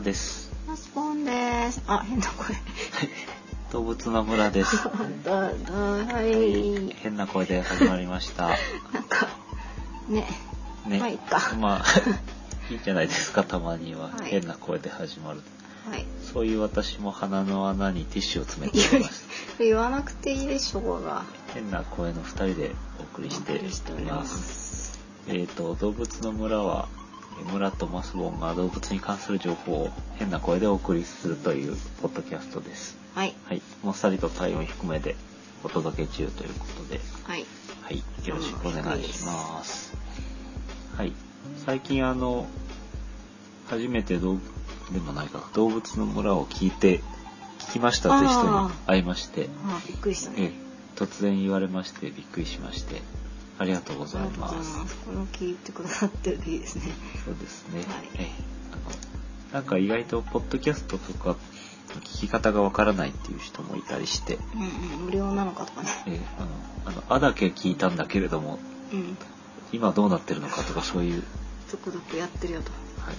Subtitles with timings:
[0.00, 0.50] はい、村です。
[0.66, 1.82] マスポンです。
[1.86, 2.56] あ、変な声。
[3.70, 4.76] 動物の村です。
[4.88, 6.94] はい。
[6.96, 8.48] 変な声で始まりました。
[8.48, 8.56] なん
[9.04, 9.28] か、
[10.08, 10.26] ね。
[10.86, 10.98] ね。
[10.98, 11.84] まあいいかまあ、
[12.72, 14.04] いいんじゃないですか、たまには。
[14.04, 15.42] はい変な声で始まる。
[15.90, 16.06] はい。
[16.32, 19.28] そういう私も鼻の穴にティッシュを詰めております。
[19.58, 21.24] 言わなくていいでしょうが。
[21.52, 24.92] 変な声の二人でお送りしてお送りしておりまおります。
[24.92, 25.00] す。
[25.28, 26.99] えっ、と、動物の村は、え
[27.52, 32.98] 村とマスボンが動物に関する情報を変な声でお送りするというポッドキャストです。
[33.14, 33.34] はい。
[33.44, 33.62] はい。
[33.82, 35.16] もっさりと体温低めで
[35.64, 37.46] お届け中ということで、はい。
[37.82, 39.92] はい、よろしくお願いします。
[40.96, 41.12] はい、
[41.64, 42.46] 最近あの、
[43.68, 44.40] 初めてどう
[44.92, 47.00] でもないか、動物の村を聞いて、
[47.58, 50.52] 聞きましたという人に会いまして、あ、びっくりしたえね。
[50.96, 53.00] 突然言われましてびっくりしまして、
[53.60, 54.96] ありがとうございます。
[55.04, 56.84] この聞いてくださってるといいですね。
[57.22, 57.80] そうですね。
[57.80, 58.30] はいえ
[58.72, 58.80] あの
[59.52, 61.36] なんか意外とポッドキャストとか
[62.00, 65.04] 聞き方がわからないっていう人もいたりして、うんうん。
[65.04, 65.88] 無料なのかとかね。
[66.06, 66.48] えあの、
[66.86, 68.58] あの、あだけ聞いたんだけれども、
[68.94, 69.18] うん。
[69.72, 71.22] 今どうなってるのかとかそういう
[71.68, 72.70] 続々やってるよと。
[73.02, 73.14] はい。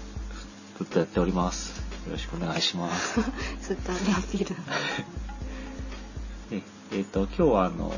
[0.79, 1.79] ずっとやっております。
[2.07, 3.21] よろしくお願いします。
[3.61, 4.55] そういったアピール。
[6.49, 7.93] ええーと、今日はあの、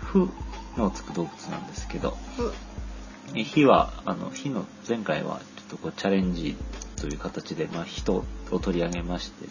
[0.00, 0.28] ふ
[0.76, 6.56] のつく動物なんですけど、う、え火は、あの、火の前回はちょっとこうチャレンジ
[6.96, 9.48] という形で、まあ、人を取り上げまして、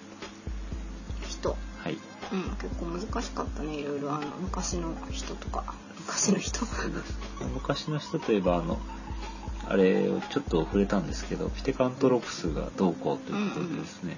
[1.28, 1.50] 人？
[1.50, 1.98] はい。
[2.32, 3.76] うん、結構難しかったね。
[3.76, 5.74] いろいろあの昔の人とか。
[5.98, 6.66] 昔の人？
[7.54, 8.80] 昔の人といえば、あの、
[9.68, 14.18] あれをちょっと触れたんですけど、ピテカントロプスがどうこうということでですね、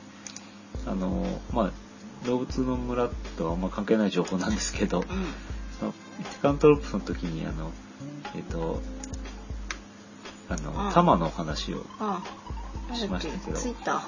[0.85, 1.71] あの、まあ、
[2.25, 5.05] 動物の村とはあんま関係ない情報なんですけど、うん。
[6.15, 7.71] そのピテカントロプスの時に、あの、
[8.35, 8.81] えっ、と、
[10.49, 11.85] あの、ああタマの話を
[12.93, 14.01] しましたけどツイッター。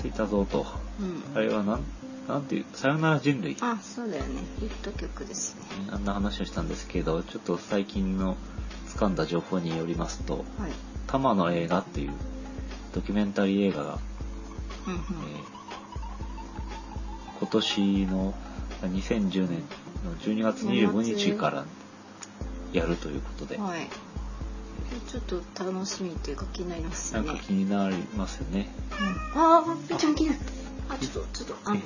[0.00, 0.66] ついたぞと、
[1.00, 1.22] うん。
[1.34, 1.84] あれはなん、
[2.28, 4.42] なんていう、さよなら人類、あ、そうだよね。
[4.60, 5.62] ヒット曲ですね。
[5.90, 8.36] あんな話をしたんですけど、ちょっと最近の
[8.88, 10.72] 掴んだ情報によりますと、はい。
[11.06, 12.12] タマの映画っていう
[12.94, 13.98] ドキュメンタリー映画が、
[14.86, 15.00] うんうん。
[15.00, 15.58] えー
[17.38, 18.34] 今年の
[18.82, 19.62] 2010年
[20.04, 21.64] の12月25日から
[22.72, 23.88] やるということで、はい。
[25.08, 27.22] ちょっと楽しみっていうか気になりますね。
[27.22, 28.68] なんか気になりますよね。
[29.34, 30.40] うん、ああ、ピーちゃん気になる。
[30.88, 31.80] あ、ちょっと、ちょっと、あの、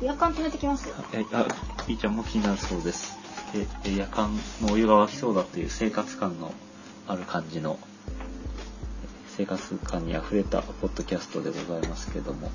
[0.00, 0.94] 夜間止めてきますよ。
[1.12, 1.46] えあ、
[1.86, 3.16] ピーちゃんも気になるそうです。
[3.52, 4.30] で、で夜間
[4.62, 6.52] のお湯が沸きそうだという生活感の
[7.06, 7.78] ある感じの、
[9.36, 12.50] 生活感にあふれたポッドキャストでございますけども、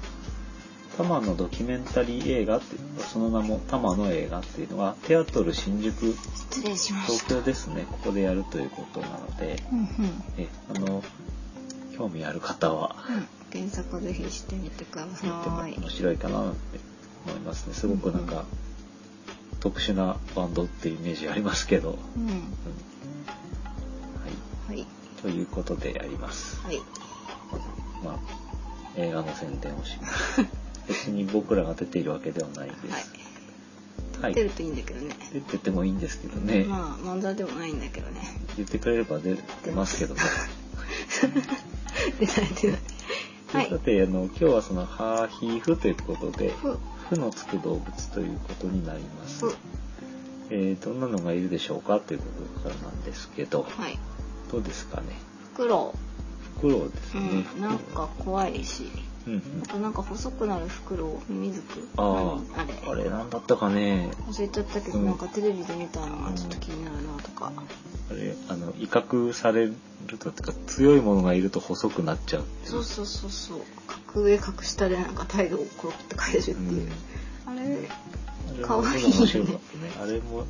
[1.00, 7.36] タマのドキュメンタリー映画って、その名もタマの映画っていうのは、テアトル新宿、失礼しま東した。
[7.36, 9.88] 京ですね、ここでやるということなので、うんうん。
[10.38, 11.02] え、あの、
[11.98, 15.80] 興味ある方は、うん、検索ぜひしてみてください。
[15.80, 16.82] 面白いかなって
[17.28, 17.76] 思いますね。
[17.76, 18.44] すごくなんか、
[19.62, 22.24] 特殊なバンドっていうイメージありますけど、うん。
[22.24, 22.38] うんは
[24.74, 24.76] い。
[24.76, 24.86] はい。
[25.22, 26.60] ということでやります。
[26.62, 26.80] はい。
[28.04, 28.20] まあ、
[28.98, 30.46] 映画の宣伝をします。
[30.90, 34.22] 別に僕らが出ているわけではないではいす。。
[34.22, 34.34] はい。
[34.34, 35.16] 出るといいんだけどね。
[35.32, 36.66] 出ててもいいんですけどね。
[36.66, 38.22] まあ、漫才でもないんだけどね。
[38.58, 40.22] 言ってくれれば出出ますけどね。
[42.20, 42.80] 出ない出ない。
[43.54, 43.80] はいさ。
[43.80, 46.78] て、あの、今日はその、ハーヒーフということで、ふ、
[47.10, 49.46] 負のつく動物ということになります。
[49.46, 49.56] ふ、
[50.50, 52.26] えー、どんなのがいるでしょうかというこ
[52.56, 53.98] とからなんですけど、はい。
[54.52, 55.08] どうですかね？
[55.56, 55.94] フクロ
[56.56, 57.20] フクロウですウ。
[57.22, 57.46] ね。
[57.56, 57.62] うん。
[57.62, 58.92] なんか怖いし。
[59.30, 59.68] うんうんあ。
[59.68, 61.88] となんか細くなるフクロウ、ミミズク。
[61.98, 62.74] あ何あれ？
[62.88, 64.12] あ、あれなんだったかね。
[64.28, 67.52] 忘れちゃったけど、うんなんかテレビで見たのがちょっと気になるなとか。
[68.12, 69.76] あれ、あの、威嚇される
[70.20, 73.60] と、てか強いものがいると細くなっちゃうそうそうそうそう。
[73.88, 76.92] 格上格下でなんか態度をコロって変えるっていう。
[77.46, 79.92] あれ、あれもかわいいね面白かったね。
[80.02, 80.46] あれも、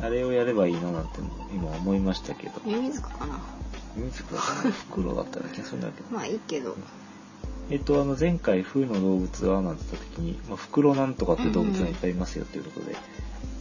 [0.00, 1.20] あれをやればいいななんて
[1.54, 2.60] 今思いましたけど。
[2.64, 3.40] ミミズクかな。
[3.96, 4.70] ミミズクだったね。
[4.72, 6.10] フクロウだったら気がするんだけど。
[6.10, 6.76] まあいいけど。
[7.70, 12.96] えっと、あの、前回、風の動物はなんて言った時に、まあ、フクロウなんとかって動物がいっぱいいますよということで、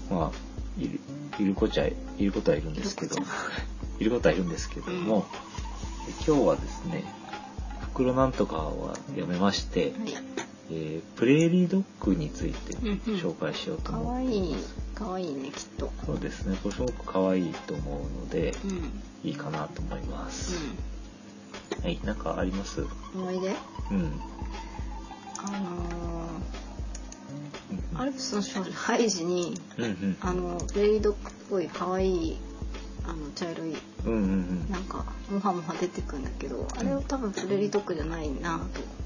[0.09, 0.99] まあ、いる、
[1.39, 3.15] いるこちゃい、いることはいるんですけど
[3.99, 5.25] いるこ、とはいるんですけども、
[6.27, 7.03] 今日はですね、
[7.81, 10.13] フクロなんとかはやめまして、はい。
[10.73, 14.13] えープレーリードッグについてうんうん紹介しようとか思う。
[14.13, 14.55] わいい。
[14.95, 15.91] かわいいね、きっと。
[16.05, 18.69] そうですね、これすごく可愛いと思うので、うん。
[18.69, 19.01] うん。
[19.23, 20.53] いいかなと思います。
[21.83, 22.85] はい、なんかあります？
[23.15, 23.49] 思い出？
[23.49, 24.21] うん。
[25.37, 30.17] あのー、アルプスの少女ハイジに、うんうん。
[30.21, 31.15] あの、ベリードっ
[31.49, 32.37] ぽい可愛い
[33.03, 33.75] あの茶色い
[34.05, 34.69] うんうんうん。
[34.69, 38.59] なんかモハモハ出てくんだけどあれは多分プレーリードッグじゃないな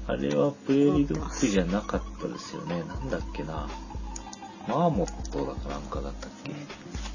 [0.06, 2.82] とあれはプレーリードッグじゃなかったですよね。
[2.84, 3.68] なんだっけな。
[4.68, 6.50] マーモットだかなんかだったっけ？
[6.50, 6.54] う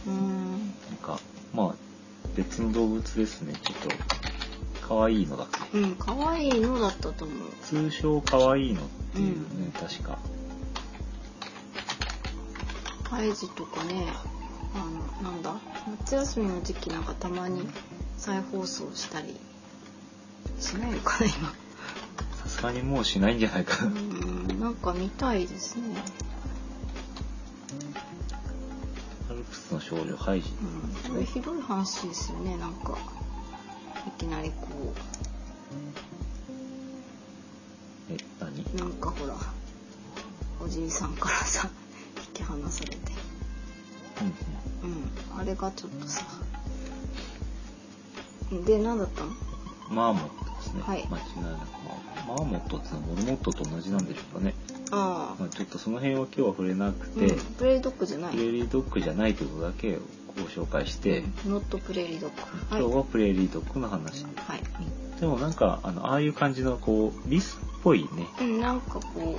[0.09, 0.51] ーん。
[0.51, 1.19] なんか
[1.53, 1.75] まあ
[2.35, 3.89] 別の動物ですねちょっと
[4.91, 5.77] 可愛いのだっけ？
[5.79, 7.37] うん可愛いのだったと思う。
[7.63, 10.19] 通称可愛いのっていうね、確か。
[13.09, 14.07] ハイジとかね
[14.75, 15.55] あのなんだ？
[16.01, 17.67] 夏休みの時期なんかたまに
[18.17, 19.37] 再放送したり
[20.59, 21.53] しないのかな今。
[22.43, 25.83] さすがにもうしないんじゃないかうな、んなんか見たいですね、
[29.29, 30.49] アルプスの少女ハイジ。
[31.07, 32.97] うん、これひどい話ですよねなんか
[34.07, 34.67] いきなりこ
[38.11, 38.61] え何？
[38.63, 39.35] うなんかほら
[40.63, 41.69] おじいさんからさ
[42.27, 42.97] 引き離されて。
[44.83, 44.95] うんうん。
[44.97, 46.25] うんあれがちょっとさ。
[48.65, 49.29] で何だったの？
[49.89, 51.07] マーモットですね、はい。
[51.09, 51.71] 間違いなく
[52.27, 54.53] マーモットってのはモルモットと同じなんでしょうかね、
[54.91, 58.31] あまあ、ちょっとその辺は今日は触れなくあ、て、うん、プレーリードッグじゃない。
[58.31, 59.97] プレーリードッグじゃないということだけ
[60.37, 62.37] ご紹介して、ノットプレーリードッグ
[62.71, 64.61] 今日はプレーリードッグの話で、はい、
[65.19, 69.37] でもなんかあのああいう感じのこうリスっぽいね、うん、なんかこ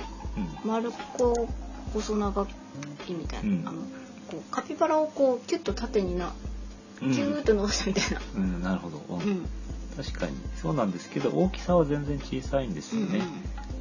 [0.63, 1.47] う丸っこ
[1.93, 3.67] 細長いみたいな、うん。
[3.67, 3.81] あの
[4.27, 6.33] こうカピバラをこうキュッと縦にな
[6.99, 7.11] キうん。
[7.11, 9.21] ューッと伸ばしたみたいな、うん、なるほど、うん。
[9.21, 9.45] うん。
[9.95, 13.21] 確かにそうなんですけど大きさは全然小さいんですよね、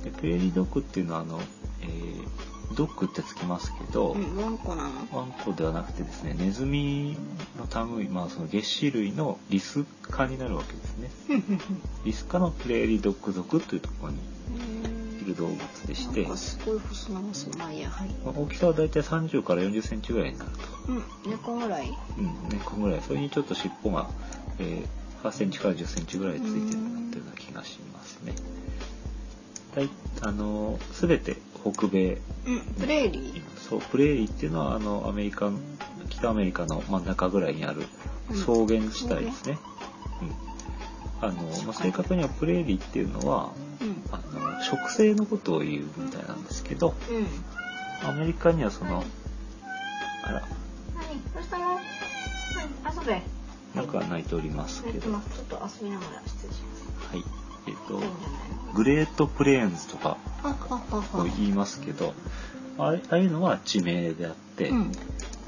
[0.05, 1.41] でプレーリードッグっていうのはあの、
[1.81, 4.91] えードッグってつきますけど、うん、うん、ワンコなの？
[5.13, 7.17] ワンコではなくてですねネズミ
[7.57, 11.11] の類まあその月種類のリス科になるわけですね。
[12.05, 14.19] リス科のプレーリードッグ属というところに
[15.23, 17.57] いる動物でしてすごい細長そう。
[17.57, 18.09] まあいいやはい。
[18.25, 21.89] まあ大きさはだいたい30から40センチぐらいになると、うん猫ぐらい？
[22.19, 23.03] うん、猫ぐらい。
[23.03, 24.09] それにちょっと尻尾が、
[24.59, 28.35] えー、8センチから10センチぐらいついてるなっていうような気がしますね。
[29.75, 29.91] だい
[30.21, 32.19] あの全て北米。
[32.47, 33.43] うんプレーリー？
[33.59, 35.51] そうプレーリーっていうのはあのアメリカ
[36.11, 37.83] 北アメリカの真ん中ぐらいにある
[38.31, 38.37] うん。
[38.37, 39.59] 草原地帯ですね、
[40.23, 41.29] うん。
[41.29, 44.03] あのまあ、正確にはプレーリーっていうのはうん。
[44.11, 48.09] あの植生のことを言うみたいなんですけどうん。
[48.09, 49.05] アメリカにはその
[50.25, 50.43] あら。
[50.97, 51.79] 何どうしたの？
[52.85, 53.23] 何遊べ。
[53.75, 56.77] なんか泣いておりますけど、はちょっと遊びながら失礼しま
[57.11, 57.17] す。
[57.17, 57.25] い。
[57.69, 58.73] えっといいんじゃないの？
[58.75, 62.15] グレートプレーンズとかと言いますけど
[62.79, 64.93] あああいうのは地名であって、うん。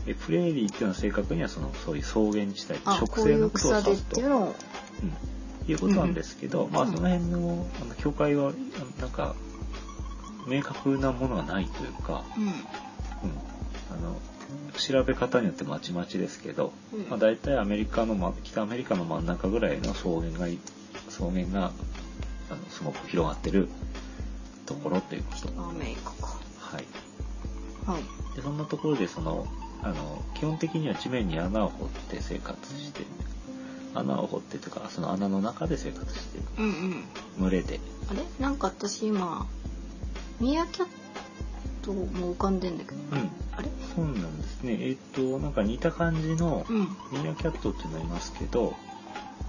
[0.06, 4.54] えプレーリーっていうのは正確にはそのそういう草原地帯あ植生のことを指すとていうのを。
[5.02, 8.52] うん、いうことなんですけど、まあうんその辺のあの境界は
[9.00, 9.34] なんか
[10.46, 12.44] 明確なものはないというか、うん。
[12.44, 12.52] うん、あ
[14.02, 14.20] の
[14.76, 17.08] 調べ方によってまちまちですけど、うん。
[17.08, 20.58] まあ、大体アメリカの、ま、北アメリカの真ん中ぐらいの草原がい
[21.08, 21.72] 草原が
[22.50, 23.68] あのすごく広がってる
[24.66, 25.62] ところということ。
[25.62, 26.84] アメリカかはい、
[27.86, 28.02] はい。
[28.36, 29.46] でそんなところでその
[29.82, 33.02] あの基本的には地面に穴を掘って生活して
[33.94, 36.46] 穴を掘ってとかその穴の中で生活している。
[36.58, 37.04] うんうん。
[37.40, 37.80] 群れで。
[38.10, 38.20] あれ？
[38.40, 39.46] なんか私今
[40.40, 40.88] ミヤキャッ
[41.82, 42.96] トも浮かんでんだけど。
[42.96, 43.30] うん。
[43.52, 43.68] あれ？
[43.94, 44.78] そうなんですね。
[44.80, 46.80] えっ、となんか似た感じのうん。
[46.80, 48.74] ミーアキャットっていうのいますけど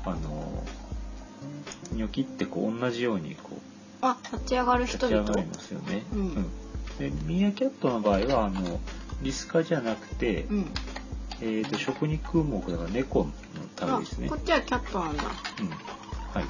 [0.06, 0.64] あの
[1.94, 3.60] ニョキってこう同じようにこう
[4.02, 5.26] あ立ち上がる立人々。
[5.26, 6.04] ち上がりますよね。
[6.14, 6.34] うん。
[7.00, 8.80] でミーアキャットの場合はあの
[9.22, 10.66] リス科じゃなくて、うん。
[11.42, 13.32] えっ、と食肉目だから猫の
[13.82, 14.30] あ類ですね。
[14.30, 15.24] こっちはキャットなんだ。
[15.24, 16.44] うん、はい。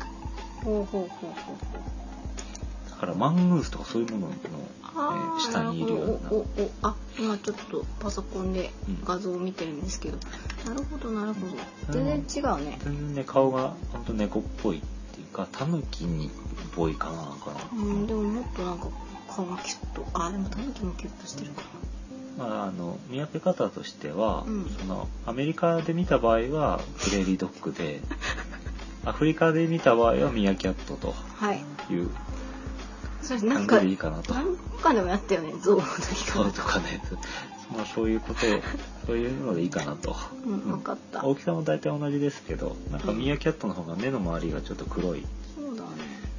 [0.63, 6.31] ほうほうほうほうだからマングースとかそういうものの、下にいるような。
[6.31, 6.45] おおお
[6.81, 9.03] あ今ちょっとパソコンでうん。
[9.03, 10.17] 画像を見てるんですけど、
[10.65, 11.47] なるほどなるほど。
[11.47, 12.05] うん。
[12.05, 12.79] 全然違うね。
[12.83, 14.81] 全然ね顔が本当猫っぽい
[15.35, 16.29] かタヌキにっ
[16.75, 17.51] ぽいかななんか。
[17.51, 17.59] な。
[17.73, 18.87] うんでももっとなんか
[19.29, 20.05] 顔がキュッと。
[20.13, 21.63] あでもタヌキもキュッとしてるか
[22.37, 24.65] まあ、あの見分け方としては、うん。
[24.79, 28.01] そのアメリカで見た場合はプレーリードッグで
[29.05, 31.63] アフリカで見た場合はミヤキャットとなはい。
[31.91, 32.09] いう
[33.21, 34.33] それなんかいいかなと。
[34.33, 37.01] 何かでもやったよね象の時かとかね、
[37.73, 38.41] まあ、そういうこと
[39.07, 40.15] そういうのでいいかなと。
[40.45, 40.59] うんうん。
[40.59, 41.25] 分かった。
[41.25, 43.17] 大きさも大体同じですけどなんかうん。
[43.17, 45.87] ミヤキャットの方が目の周りがちょっと黒い、そうだね。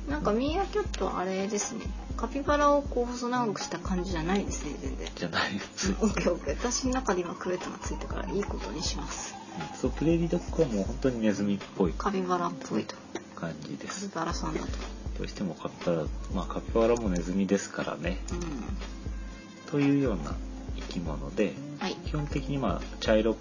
[0.08, 1.82] なんかミーアキャットはあれですね。
[2.16, 5.08] カピバラをこう細長くした感じじゃないですね全然。
[5.14, 5.92] じゃないです。
[6.00, 6.56] オッケーオッケー。
[6.56, 9.34] 私の中で今クレートがついたからいいことにします。
[9.80, 11.92] そうプレーリードッグはもう本当にネズミっぽい。
[11.96, 12.94] カピバラっぽいと。
[13.34, 14.08] 感じでカピす。
[14.14, 14.66] バラさんだと。
[15.18, 16.04] どうしてもカピバラ、
[16.34, 18.18] まあカピバラもネズミですからね。
[19.66, 20.36] うというような生
[21.00, 21.94] き物で、んはい。
[21.94, 23.34] 基本的にまあ茶色っ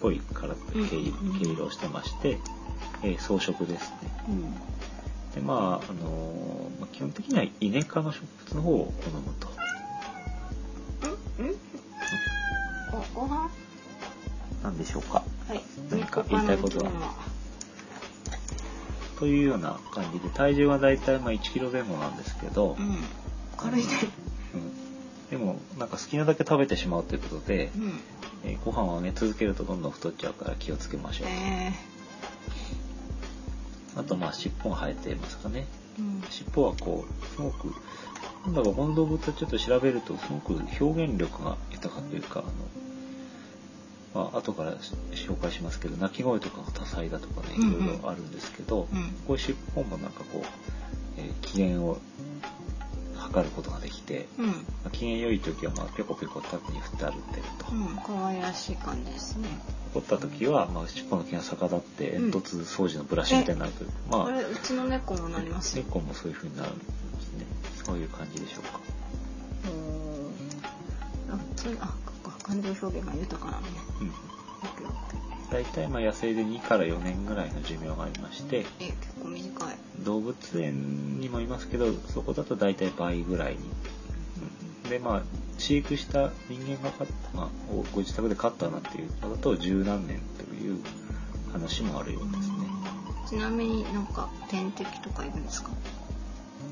[0.00, 0.78] ぽぽいから毛
[1.48, 2.38] 色をしてまして、
[3.02, 4.10] えー装飾ですね。
[4.28, 4.54] うん。
[5.34, 9.48] でまああのーまあ基本的にはイネ科の植物の方を好むと。
[11.38, 11.56] うんうん。
[13.16, 13.50] おご飯
[14.62, 15.22] なんでしょうか。
[15.48, 15.60] はい。
[15.90, 16.90] 何か言いたいことは
[19.18, 22.96] というような感じで体重はだいたいまあ1キロ前後なんですけど、うん。
[23.56, 23.86] 軽いね。
[24.20, 24.25] うん
[25.30, 28.00] でもなんか好きなだけ食べてしまうということで、うん。
[28.44, 31.28] えーご飯をあげ続けるとどんどん太っちゃうから気をつけましょう。
[31.28, 31.72] え
[33.96, 35.66] あとまあ尻尾が生えてますかね。
[35.98, 36.22] ーうん。
[36.30, 37.72] 尻尾はこうすごく
[38.44, 42.40] なんだかこの動物はちょっと調べるとすごく表現力が豊かというか
[44.14, 47.86] あの、まあ後からし紹介しますけど鳴き声とかが多彩だとかねいうんうん。
[47.86, 49.02] ろいろあるんですけど、うん。
[49.26, 50.46] こういう尻尾もなんかこう、
[51.18, 51.98] えー機嫌を
[53.36, 54.46] 測ることができて、うん。
[54.46, 54.54] ま
[54.86, 57.96] あ機嫌良い時はまあペコペコ縦に振って歩ってると、うん。
[57.96, 59.48] 可愛らしい感じですね。
[59.94, 62.30] 怒った時はまあ尻尾の毛が逆立ってうん。
[62.32, 65.76] 煙突掃除のブラシみたいになるという、まあこれうちの猫もなります？
[65.76, 67.46] よ猫もそういう風になるんですね。
[67.84, 68.80] そういう感じでしょうか。
[69.68, 71.94] おーあそうあ
[72.42, 73.68] 感情表現が豊かなのね。
[74.00, 74.12] うん
[75.50, 79.76] 大体まあ野生で2から4年ぐらいの寿命がありましてえ結構短い。
[80.04, 83.58] 動物園にもいますけどそこだと大体倍ぐらいに、
[84.84, 85.22] うんでまあ
[85.58, 90.78] 飼育した人間が飼った、まあ、をご自宅で飼ったなんていうのだと十何年という
[91.52, 92.54] 話もあるようですね。
[93.28, 95.70] ちなみになんか天敵とかいるんですか？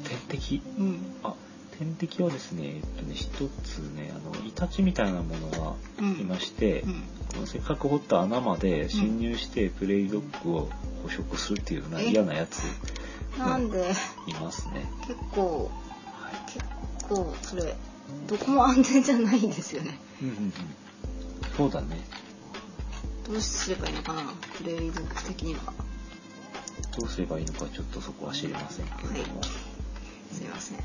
[0.06, 0.60] 天敵？
[0.78, 0.98] うん。
[1.24, 1.34] あ
[1.78, 5.74] 天敵はですねえっとね一つねあのイタチみたいなものが
[6.20, 7.02] いまして、うん。
[7.34, 10.70] このせっかく掘った穴まで侵入してプレイドッグを
[11.02, 12.10] 捕食するっていうようなえ？
[12.10, 12.62] 嫌なやつ
[13.36, 13.90] なんで？
[14.28, 14.86] いますね。
[15.08, 15.70] 結構
[16.04, 16.52] はい。
[16.52, 16.64] 結
[17.08, 17.74] 構それ
[18.28, 19.98] どこも安全じゃないんですよね。
[20.22, 20.52] うんうんうん、
[21.56, 21.98] そうだね。
[23.26, 24.32] どうすればいいのかな？
[24.56, 25.72] プレイドッグ的には。
[26.96, 30.34] どうすればいいのかちょっとそこは知りませんけれども、はい。
[30.34, 30.78] すいません。
[30.78, 30.82] あ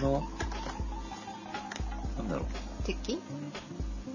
[0.00, 0.28] の
[2.18, 2.46] なんだろ
[2.84, 3.20] 敵？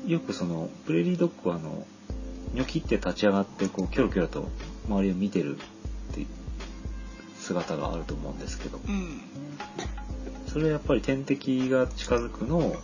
[0.07, 1.85] うよくそのプレーリードッグはあの
[2.53, 4.49] ニョキって立ち上がってこうキョロキョロと
[4.87, 6.27] 周りを見てるっていう
[7.37, 8.79] 姿があると思うんですけど。
[8.87, 9.21] うん。
[10.47, 12.75] それはやっぱり天敵が近づくのを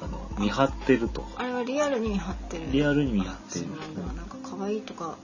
[0.00, 1.26] あの見張ってると。
[1.36, 2.66] あれはリアルに見張ってる。
[2.70, 3.66] リアルに見張ってる。
[3.72, 4.12] あそうなんだ。
[4.14, 5.16] なんか可愛いとか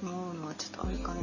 [0.00, 1.20] 思うのはちょっとあれかね。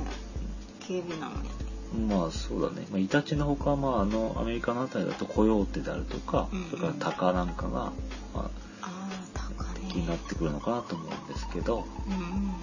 [0.81, 1.49] 警備なのに
[1.93, 6.69] まあそうだね、まあ、イタチのほか、まあ、あのアメリカのあたりだとコヨーテであるとか、うんうん。
[6.69, 7.93] それからタカなんかが、ま
[8.35, 9.09] あ、あ
[9.89, 12.21] 気になってくるのかなと思うんですけど、うんうん。
[12.21, 12.59] うん。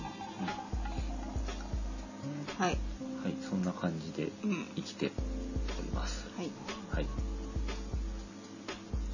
[2.56, 2.78] はい。
[3.22, 4.66] はい、そんな感じでうん。
[4.76, 5.10] 生きて
[5.78, 6.28] おります。
[6.36, 6.50] はい。
[6.92, 7.06] はい。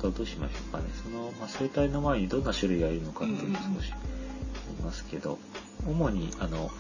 [0.02, 0.85] とどうしましょうかね。
[1.02, 3.92] その、まあ、生態の前にどんな種類がいるのかっていうのをうんうんうん少し
[4.69, 5.38] 言いますけど、
[5.87, 6.71] 主に、あの、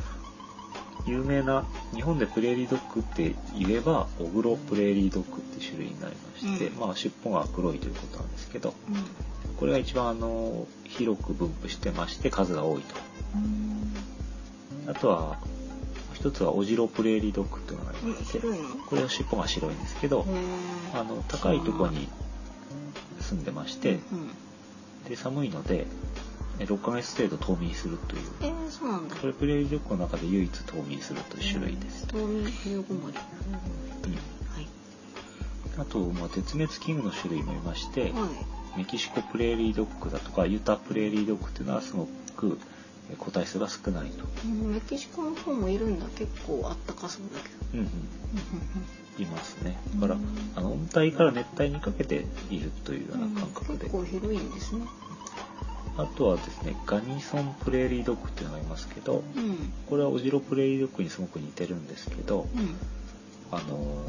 [1.06, 6.78] 有名な、日本でプレーリードッグって言えば、オグロプレーリードッグって種類になりまして、うん。
[6.78, 9.56] まあ、尻尾が黒いということなんですけど、うん。
[9.56, 12.94] これが一番、あの、広く分布してまして、数が多いと。
[14.90, 15.38] あとは、
[16.14, 18.40] 一つはオジロプレーリードッグっていうのがありうんまして、
[18.86, 20.24] これは尻尾が白いんですけど、
[20.94, 22.08] あの高いところに
[23.20, 24.30] 住んでまして、うん
[25.08, 25.86] で寒いのでえ
[26.58, 28.22] 6ヶ月程度冬眠するという。
[28.42, 29.16] えー、そうなんだ。
[29.16, 33.16] これプレーリードッグの中で唯一冬眠するという種類です、冬眠冬ごもり
[34.04, 34.12] うん。
[34.12, 34.68] はい。
[35.78, 38.12] あと、まあ、絶滅危惧の種類もいまして、はい。
[38.76, 42.58] メキシコプレーリードッグだとかユタプレーリードッグっていうのはすごく
[43.10, 46.06] え個体数が少ないと、うんメキシコの方もいるんだ。
[46.16, 47.54] 結構あったかそうだけど。
[47.74, 47.88] うんうん、うん
[49.18, 49.78] いますね。
[49.96, 50.22] だからうん。
[50.56, 54.86] あの温帯から熱帯にかけているというような感覚で、結構広いんですね
[55.96, 59.72] あとはですねガニソンプレーリードッグっていうのがいますけど、うん。
[59.88, 62.76] これはオジロプレイドッグにすごく似てるんですけど、うん。
[63.50, 64.04] あの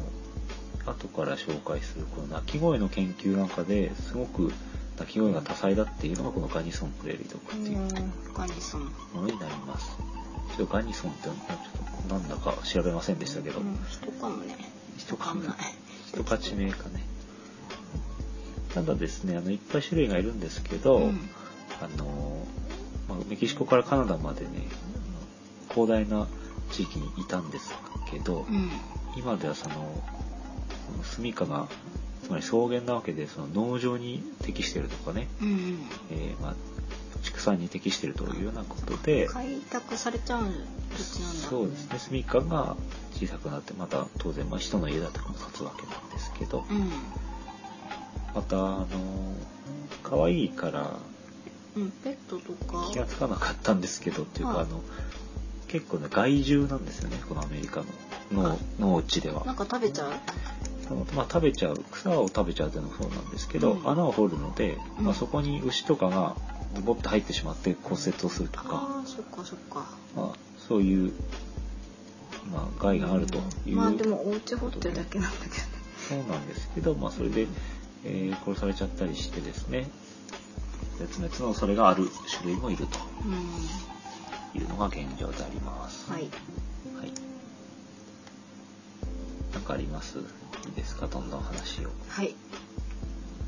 [0.86, 4.52] 後から紹介するこの鳴き声の研究なんかですごく
[4.98, 8.12] 鳴き声が多彩だっていうのがこのガニソンプレイリードッグっていう。
[8.34, 8.84] ガニソン。
[9.12, 9.96] ものになります。
[10.56, 11.36] ちょっとガニソンってちょっ
[12.08, 14.56] となんだか調べませんでしたけど、うん人かもね。
[14.96, 15.74] 人かもわかんない
[16.08, 17.04] 人か地名かね。
[18.72, 21.28] ただですね、あのいっぱい種類がいるんですけど、うん
[21.80, 22.46] あの、
[23.08, 24.66] まあ、メキシコからカナダまでね、
[25.70, 26.28] 広大な
[26.70, 27.74] 地域にいたんです
[28.10, 28.70] けど、うん。
[29.16, 30.02] 今ではその、
[31.02, 31.68] 住処が、
[32.22, 36.54] つまり草原なわけで、その農場に適しているとかね、うんえーまあ、
[37.22, 40.44] 畜産に適しているというようなことで、開拓されちゃう
[40.96, 41.48] 土地なんだ。
[41.48, 42.76] そうですね、住処が
[43.12, 46.90] 小さくなって、また当然、まあ、人の家だとかも建つわけなんですけど、うん。
[48.34, 48.86] また、あの、
[50.02, 50.98] 可愛いから、
[51.76, 52.88] うんペットとか。
[52.92, 54.66] 気がつかなかったんですけどっていうか、はい。
[54.66, 54.80] あの
[55.68, 57.86] 結構ね害獣なんですよねこのアメリカの。
[58.44, 59.44] あ農農地では。
[59.44, 60.10] なんか食べちゃう？
[61.14, 61.82] まあ、食べちゃう。
[61.90, 63.88] 草を食べちゃうっていうのもそうなんですけど、うん。
[63.88, 65.04] 穴を掘るので、うん。
[65.06, 66.36] まあ、そこに牛とかが
[66.74, 69.86] ズボッと入ってしまって骨折をするとか、ああそっかそっか。
[70.14, 70.38] まあ、
[70.68, 71.12] そういう、
[72.52, 75.54] まあ、害があるという、まあでもお家掘ってるだけなんだけど。
[75.54, 75.62] ね
[76.08, 77.46] そうなんですけど、まあ、それで、
[78.04, 79.88] えー殺されちゃったりしてですね
[80.98, 82.08] 絶滅の恐れがある
[82.38, 83.28] 種類もいるとう
[84.56, 86.10] んいうのが現状であります。
[86.10, 86.30] はいはい。
[89.52, 90.18] なんかあります？
[90.18, 90.20] い
[90.68, 91.06] いですか？
[91.08, 91.90] どんどん話を。
[92.08, 92.34] はい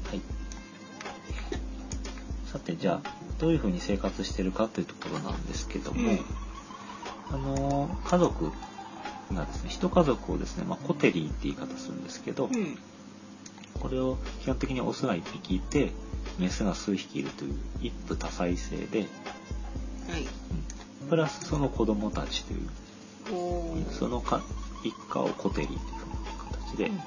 [0.09, 0.21] はい。
[2.47, 6.21] さて、じゃあ、どういうふうに生活してるかというところなんですけども、うん
[7.33, 8.51] あのー、家族
[9.33, 12.79] がですね、一家族をですね、まあ、コテリーって言い方するんですけど、うん
[13.79, 15.93] これを基本的にオスが1匹いて、
[16.39, 20.23] メスが数匹いるという一夫多妻制で、はい。
[21.03, 21.09] うん。
[21.09, 22.69] プラスその子供たちという、
[23.93, 24.43] そのか
[24.85, 25.81] 一家をコテリーという
[26.67, 27.01] 形でうん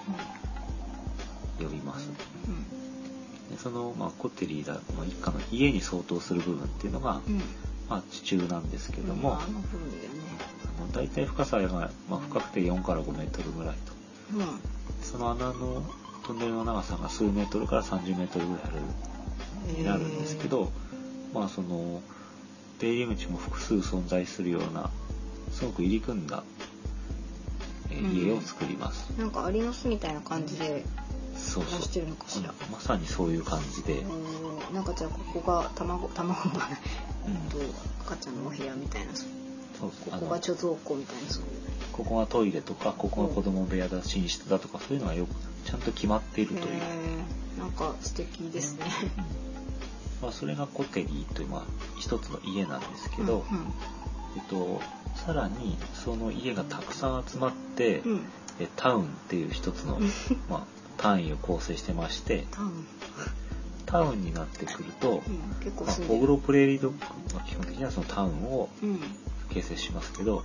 [1.60, 2.10] 呼びます。
[2.48, 3.50] うん。
[3.50, 7.38] でその、まあ、コテリーだ、まあ、一家の家に相当する部分っていうのが、うん。
[7.90, 9.42] まあ、地中なんですけども、あ
[10.80, 13.94] の大体深さが、まあ、深くて4から5メートルぐらいと。
[14.38, 14.60] うん。
[15.02, 15.84] その穴の
[16.26, 18.76] トンネルの長さが数メートルから30メートルぐらいある
[19.68, 20.72] になるんですけど、
[21.34, 22.02] まあその
[22.80, 24.90] 出入り口も複数存在するような
[25.52, 26.44] すごく入り組んだ、
[27.90, 28.16] えーうん。
[28.16, 29.10] 家を作ります。
[29.18, 30.84] なんかアリの巣みたいな感じで
[31.36, 31.66] そうそう。
[31.66, 32.50] 暮らしてるのかしら？
[32.50, 32.72] うん。
[32.72, 34.06] まさにそういう感じで、
[34.74, 36.68] なんかじゃあここが卵卵が
[37.28, 37.34] うん。
[37.34, 37.58] えっと
[38.06, 39.14] 赤ちゃんのお部屋みたいな
[39.80, 41.30] そうここが貯蔵庫みたいな。
[41.30, 41.50] そういう
[41.94, 46.80] ここがトイレとかここが子供部屋だ寝室だとかそういうのがよくちゃんと決まっているという。
[47.60, 48.86] なんか素敵ですね。
[49.18, 49.24] うん。
[50.22, 51.64] まあ、それがコテリーという、まあ、
[52.00, 53.74] 一つの家なんですけど、うん
[54.38, 54.82] えっと、
[55.16, 58.22] さらにその家がたくさん集まって、うん、うん
[58.60, 60.00] えタウンっていう一つの、
[60.50, 60.64] まあ、
[60.98, 62.88] 単位を構成してましてタウン、
[63.86, 69.00] タウンになってくると、うん、結構まあ、オグロプレーリードッグは基本的にはそのタウンをうんうん
[69.50, 70.44] 形成しますけど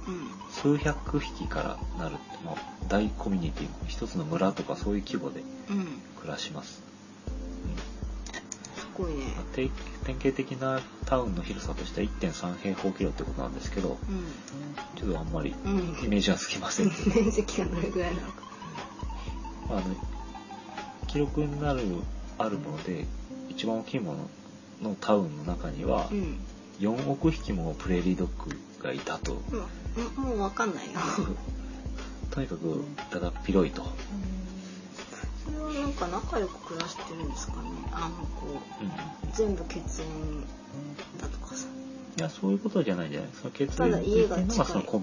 [0.50, 2.56] 数百匹からなる、まあ、
[2.88, 5.40] 大コミュニティ一つの村とかそういう規模で
[5.70, 5.86] うん。
[6.20, 6.82] 暮らします。
[8.76, 9.24] すごいね。
[9.54, 9.70] 典
[10.16, 13.98] 型的なタウンの広さとしては1.3平方キロってことなんですけど
[14.96, 15.72] ちょっとあんまりうん。
[15.72, 18.42] うんイメージはつきませんけど、面積がどれぐらいなのか。
[19.70, 19.82] あの
[21.08, 21.82] 記録になる
[22.38, 23.06] あるもので
[23.48, 24.14] 一番大きいも
[24.82, 26.38] ののタウンの中にはうん。
[26.80, 29.34] 4億匹もプレーリードッグがいたと。
[29.34, 29.40] も
[30.16, 31.00] うもうわかんないよ。
[32.30, 33.82] とにかくだだっ広いと、
[35.44, 37.68] それはなんか仲良く暮らしてるんですかね。
[37.92, 38.92] あのこううん、い
[39.32, 40.40] 全部血縁
[41.20, 41.66] だとかさ。
[42.18, 45.00] やそういうことじゃないんじゃないその血縁っていうの家がそのコ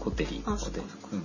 [0.00, 0.48] コテリー。
[0.48, 0.80] あのでそうか。
[0.80, 1.22] そうかうん。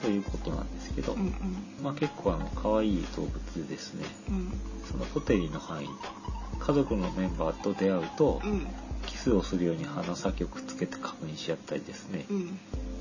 [0.00, 1.34] ということなんですけど、うん
[1.82, 4.06] まあ結構あの可愛い動物でですね。
[4.28, 4.34] うん。
[4.36, 4.52] うん
[4.88, 5.88] そのコテリの範囲。
[6.60, 8.66] 家族のメンバーと出会うと、うん
[9.08, 12.58] キスをするように鼻先をくっつけて確認し合ったりですね、うん。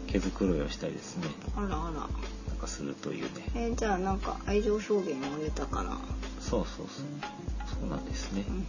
[0.08, 1.28] 毛づくろいをしたりですね。
[1.56, 2.08] あらあら。
[2.48, 3.30] なんかするというね。
[3.56, 6.00] えーじゃあなんか愛情表現も豊かな。
[6.40, 7.06] そうそうそう。
[7.82, 8.66] そうなんですね、うん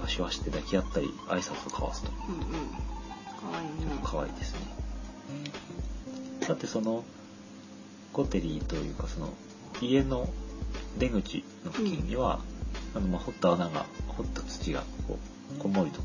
[0.00, 2.10] わしわして抱き合ったり挨拶を交わすと。
[2.28, 2.40] うんうん。
[2.40, 3.90] かわいいね。
[3.90, 4.60] ちょっと可愛いですね。
[6.42, 7.04] さてその
[8.12, 9.34] コテリーというかその
[9.82, 10.28] 家の
[10.98, 12.40] 出口の付近には、
[12.94, 15.18] あのまあ掘った穴が掘った土がこ
[15.56, 16.00] うこんもりと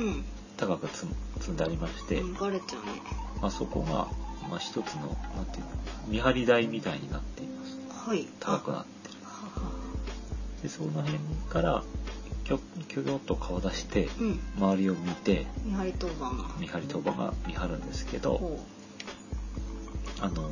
[0.00, 0.24] うん。
[0.56, 1.06] 高く積
[1.38, 2.92] 積んでありまして、うんバレちゃうね。
[3.40, 4.08] まあ、そこが、
[4.48, 5.70] まあ、一つのなんていうの
[6.08, 7.78] 見張り台みたいになっています。
[8.08, 8.26] はい。
[8.40, 9.14] 高くなってる。
[9.24, 9.72] あはは
[10.62, 11.82] でその辺から
[12.44, 12.58] きょ
[12.88, 14.40] きょきょっと顔出してうん。
[14.58, 16.44] 周りを見て見張り当番が。
[16.58, 18.60] 見張り当番が見張るんですけどほ
[20.20, 20.42] あの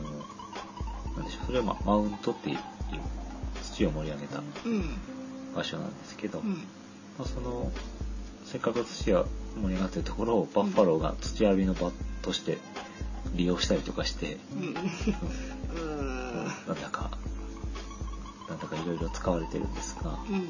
[1.17, 2.59] なんでしょうそれは、まあ、マウントっていう
[3.63, 4.85] 土を盛り上げたううん。
[5.55, 6.55] 場所なんですけど、うん。
[7.19, 7.71] まあ、その
[8.51, 9.27] せっかく土が
[9.61, 12.57] 盛り上がってるところをバッファローが土浴びの場として
[13.35, 14.73] 利用したりとかして、うん。
[14.75, 14.85] なん
[16.81, 17.11] だか
[18.49, 20.49] なんだかいろいろ使われてるんですがうん。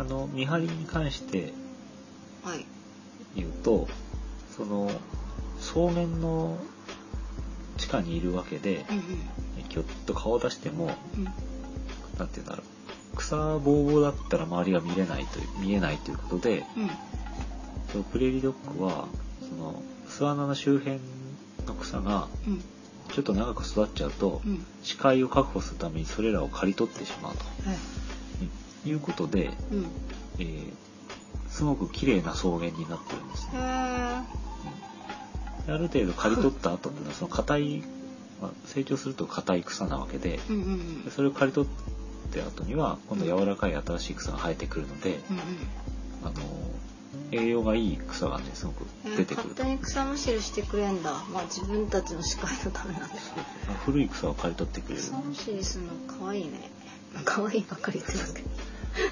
[0.00, 1.52] あの見張りに関して
[2.42, 2.64] はい。
[3.36, 3.86] 言うと
[4.56, 4.90] その
[5.60, 6.56] 草原の
[7.76, 9.04] 地下にいるわけでうんうん。
[9.68, 11.24] きょっと顔を出してもうん。
[12.18, 12.64] なんていうんだろう
[13.16, 16.64] 草ぼうぼうだったら周りが見れないという見えないということで
[17.94, 18.04] うん。
[18.04, 19.06] プレーリードッグは
[19.40, 20.98] その巣穴の周辺
[21.66, 22.62] の草がうん。
[23.12, 24.64] ちょっと長く育っちゃうとうん。
[24.82, 27.44] 視界を確保するためにそれらを刈り取ってしまうと。
[27.68, 27.74] は
[28.84, 28.88] い。
[28.88, 29.86] いうことで、うん。
[30.38, 30.72] えー
[31.50, 33.48] すごく綺麗な草原になってるんです。
[33.52, 33.60] へね。
[33.60, 34.24] あ
[35.66, 37.82] る程度刈り取った後っていうのはその硬い、
[38.40, 41.04] まあ、成長すると硬い草なわけでうんうんうん。
[41.04, 41.70] でそれを刈り取っ
[42.30, 45.42] て後には今度柔らかい新しい草が生えてくるので、うんうん。
[46.22, 46.34] あの
[47.32, 49.62] 栄養がいい草がねすごくえー出てくると。
[49.62, 51.12] 勝手に草むしりしてくれんだ。
[51.32, 53.14] まあ自分たちの視界のためなんで
[53.84, 56.70] 古い草を刈り取ってくれる、草むしりするの可愛いね。
[57.24, 58.48] 可愛いばっかり言ってますけど。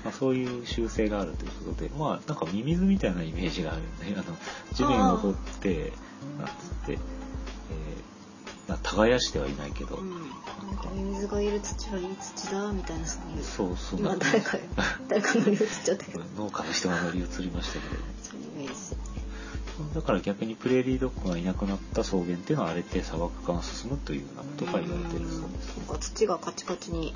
[0.05, 4.21] まあ、そういう習性があるということでまあなんかミミズみたいなイメージがあるよね。
[4.21, 4.37] あの
[4.75, 5.93] 地面を掘って
[6.39, 6.55] なんつっ
[6.87, 6.99] て、
[8.77, 10.11] 耕してはいないけど、うん。
[10.11, 14.01] なんかミミズがいる土はいい土だみたいなそういうそうそう。
[14.01, 14.59] 今誰か
[15.09, 16.25] 誰か乗り移っちゃったけど。
[16.37, 17.97] 農家の人が乗り移りましたけど。
[18.23, 18.97] そういうイメージ
[19.95, 25.77] だから逆にプレーリードッグがいなくなった草原っていうのは荒れて砂漠化が進むというようなことが言われてるそうです。
[25.79, 27.15] なんか土がカチカチに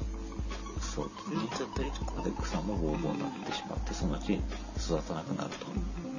[0.81, 1.11] そう。
[1.79, 2.05] でと。
[2.05, 5.67] かで草もボーボーになってしまってそのうち育たなくなると、
[6.07, 6.12] うん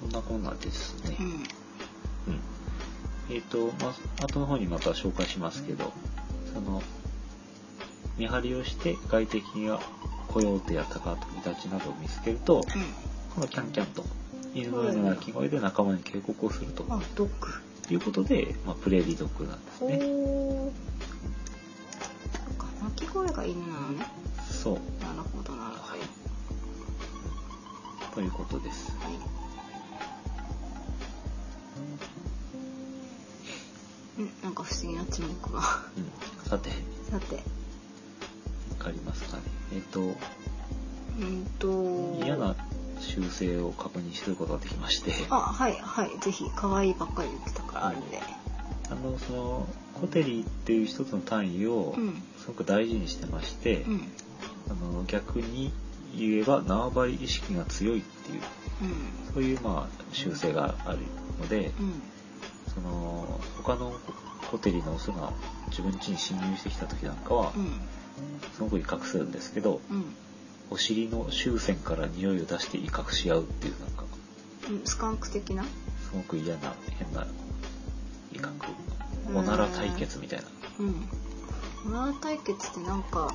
[0.00, 1.40] そんなこんなでですね、うんうんうん
[3.30, 5.92] えっ、と、まあ、後の方にまた紹介しますけど、
[6.52, 6.82] その、
[8.18, 9.78] 見張りをして外敵が
[10.26, 12.62] コヨーテやタカアトイタチなどを見つけると、
[13.34, 14.04] このキャンキャンと、
[14.52, 17.48] 犬のような鳴き声で仲間に警告をするとあドッグ
[17.94, 19.96] いうことで、まあ、プレーリードッグなんですほね。
[19.96, 20.70] ー
[22.32, 24.06] そっか鳴き声が犬なのね
[24.50, 24.74] そう。
[24.74, 26.00] なるほどなるほどはい。
[28.14, 28.90] ということです。
[29.00, 29.39] はい
[34.18, 35.60] うんなんか不思議な沈黙が。
[35.96, 36.48] うん。
[36.48, 36.70] さて、
[37.10, 37.36] さて。
[37.36, 37.40] わ
[38.78, 39.42] かりますかね。
[39.74, 42.24] えっ、と、うんと。
[42.24, 42.54] 嫌な
[43.00, 46.10] 習性を確認することができまして、あはいはい。
[46.20, 48.20] ぜひ可愛いばっかり言ってたからあるんで。
[48.90, 49.68] あの、その、
[50.00, 52.22] コテリっていう一つの単位をうん。
[52.38, 54.08] すごく大事にしてまして、うん。
[54.70, 55.72] あの逆に
[56.16, 58.40] 言えば縄張り意識が強いっていう
[58.82, 59.34] うん。
[59.34, 60.98] そういうまあ習性がある
[61.40, 62.02] ので、うん。
[62.74, 63.92] その他の
[64.50, 65.32] コテリのオスが
[65.68, 67.80] 自分家に侵入してきた時なんかはうん。
[68.54, 70.14] すごく威嚇するんですけど、うん。
[70.70, 74.04] お尻の臭腺から匂いを出して威嚇し合うっていうなんか
[74.68, 74.84] うん。
[74.84, 75.64] スカンク的な？
[75.64, 75.68] す
[76.14, 77.26] ごく嫌な変な
[78.32, 78.50] 威嚇。
[79.34, 80.44] おなら対決みたいな、
[80.80, 81.08] うん。
[81.86, 83.32] オナラ対決ってなんか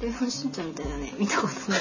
[0.00, 1.12] レオンしんちゃんみたいだね。
[1.18, 1.80] 見たことない。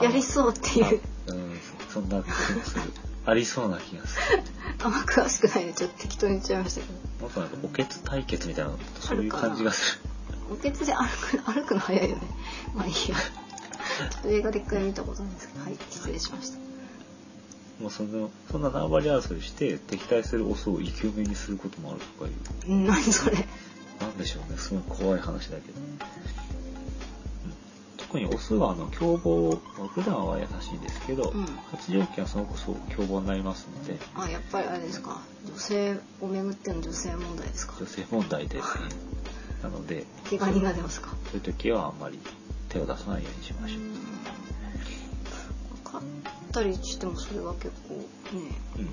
[0.00, 1.00] やりそうっていう。
[1.28, 2.82] あうんそんな気がする
[3.24, 4.42] ありそうな気がする。
[4.82, 6.92] あんま詳しくないんでちょっと適当に言っちゃいましたけど。
[7.24, 10.10] もっとなんかおけつ対決みたいなそういう感じがする。
[10.52, 12.22] おけつで歩く 歩くの早いよね。
[12.74, 13.16] まあいいや。
[14.26, 15.64] 映画で一回見たことあるんですけど。
[15.64, 16.58] はい失礼しました。
[17.80, 22.72] もうそのそんな縄張り争いして敵対するオスを生き埋めにすることもあるとかいう。
[22.72, 23.46] うん何それ。
[24.00, 24.58] なんでしょうね。
[24.58, 25.98] すごい怖い話だけど、うん
[28.16, 29.54] 特にオスはあの凶暴
[29.94, 31.44] 普段は優しいんですけど、うん。
[31.70, 33.98] 発情期はそのこそ凶暴になりますので。
[34.14, 35.20] あやっぱりあれですか？
[35.46, 37.74] 女性をめぐっての女性問題ですか？
[37.78, 38.64] 女性問題で、ね、
[39.62, 41.10] なので怪我人が出ますか？
[41.26, 42.18] そういう時はあんまり
[42.70, 43.80] 手を出さないようにしましょう、
[45.84, 46.04] 買っ
[46.52, 48.02] たりしてもそれは結構ね
[48.78, 48.88] うん。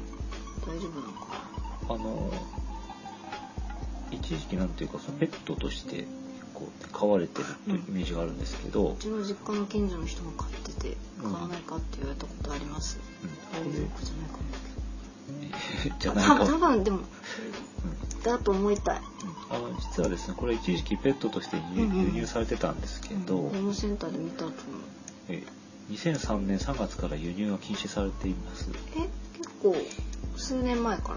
[0.67, 1.27] 大丈夫なのか
[1.89, 2.33] あの
[4.11, 6.07] 一時期なんていうかそのペットとして
[6.63, 13.29] こう飼われてるというイメージがあるんですけど、うちの実家の近所の人が飼ってて買わないかって言われたことあります、うん。
[13.51, 14.37] 大丈夫じゃないか。
[14.37, 14.63] も
[15.99, 16.99] じゃないか多分でも
[18.23, 19.01] だと思いたい。
[19.49, 24.55] あの実はですねこれ一時期ペットとして輸入されてたんですけど、ホームセンターで見たと思う。
[25.29, 25.43] え
[25.91, 29.75] 2003年3月から輸入が禁止されています、うん、え結構
[30.37, 31.15] 数年前から。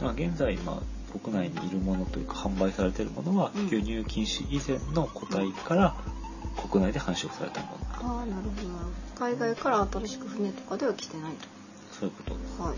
[0.00, 0.82] まあ現在今
[1.12, 3.68] 国内にいるものというか販売されているものは、うん。
[3.68, 5.94] 輸入禁止以前の個体から
[6.70, 7.66] 国内で繁殖されたも
[8.02, 8.18] の。
[8.18, 8.78] ああなるほどな。
[8.80, 8.90] るほ
[9.20, 11.32] ど海外から新しく船とかでは来てない
[11.98, 12.56] そういうことです。
[12.56, 12.76] とはい。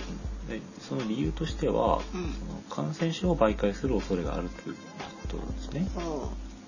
[0.50, 2.32] でその理由としては、うん。
[2.32, 5.88] その感染症を媒介する恐れがあるということですね。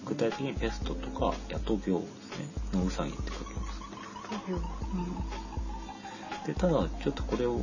[0.05, 3.81] 具体的にペストとか野闘病ですね野ウサギって書きます
[4.29, 4.63] 闘病
[6.47, 7.59] でただちょっとこれを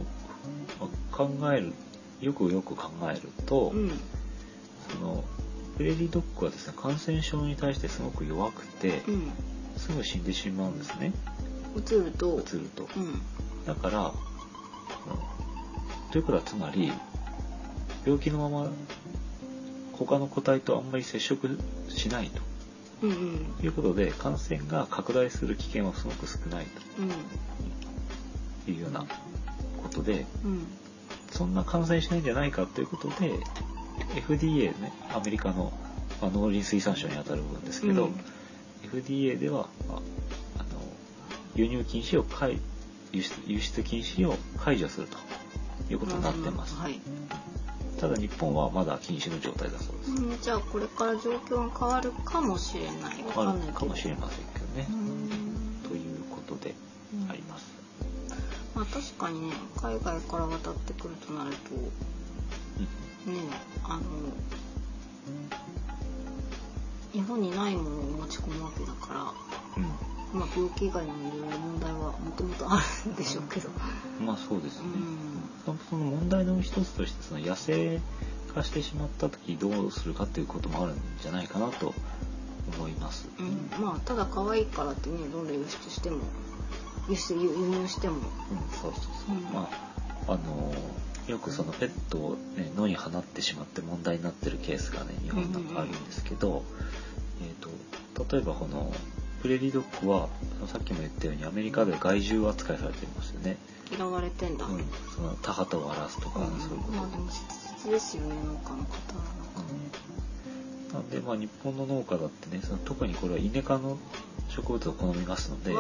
[0.80, 1.74] まあ考える
[2.22, 3.84] よくよく考えると、うん。
[3.84, 4.00] うん
[4.90, 5.24] その
[5.76, 9.32] プレーリードッグはですね感染症に対してすごく弱くて、うん。
[9.78, 11.14] すぐ死んでしまうんですね。
[11.76, 12.36] 映ると。
[12.36, 12.88] うつると。
[12.96, 13.22] うん。
[13.66, 14.14] だから、うん
[16.12, 16.92] ということはつまり
[18.06, 18.72] 病気のまま
[19.92, 22.42] 他の個体とあんまり接触しないと。
[23.04, 23.66] うんうん。
[23.66, 26.66] いうことで感染が拡大する危険はすごく少ない
[26.98, 27.10] うん。
[28.66, 30.66] というようなことでうん
[31.38, 33.40] そんな感染しないんじゃないかということで、
[34.28, 35.72] FDA ねアメリカの、
[36.20, 38.16] まあ、農林水産省にあたる部分ですけど、うん
[38.84, 40.00] FDA では、まあ、
[40.60, 40.80] あの
[41.56, 42.58] 輸入禁止を解
[43.12, 45.18] 輸出輸出禁止を解除すると
[45.92, 47.00] いうことになってます、はい。
[48.00, 53.24] ただ日本はまだ禁止の状態だそうです、うん、じゃあこれから状況が変わるかもしれない。
[53.24, 53.72] わかんないけど。
[53.72, 55.17] あるかもしれませんけどねう、ん
[58.94, 61.58] 確かにね、海外から渡ってくるとなると、
[63.28, 63.34] うん。
[63.34, 63.42] ね、
[63.84, 64.02] あの、
[67.14, 69.22] 日本にないものを持ち込むわけだから、
[69.78, 69.80] う
[70.36, 70.40] ん。
[70.40, 73.70] まあ病気以外にもいろいろ問題はもともとあるんでしょうけど。
[74.20, 75.28] まあそうですね、うん。
[75.66, 78.00] そのその問題の一つとしてその野生
[78.54, 81.94] 化してしまった時どうするかっていうこともあるんじゃないかなと
[82.78, 86.20] 思います、うん、まあただ可愛いからってねどんどん輸出しても
[87.10, 88.16] 輸出輸輸入しても。
[88.16, 88.22] うん、
[88.80, 89.44] そうそうそう、うん。
[89.54, 89.70] ま
[90.28, 90.74] ああの
[91.28, 96.64] よくそのペットを、ね、野に放ってしまって問題になってるケースがね日本なんかあるんですけど、
[97.42, 98.92] えー、と例えばこの
[99.42, 100.30] プレーリードッグは
[100.68, 103.58] さっきも言ったようにアメリカで害獣扱いされてますよね、
[103.96, 104.84] 嫌われてんだ、うん、
[105.16, 106.60] その田畑を荒らすとか、うん。
[106.60, 106.98] そういうこと。
[106.98, 107.44] まあでも切
[107.84, 108.78] 実ですよね農家の方は。
[109.56, 109.66] なん。
[109.92, 110.00] か
[110.94, 113.98] なんで、まあ、日本の農家だってねその特にこれはイネ科の
[114.50, 115.74] 植物を好みますので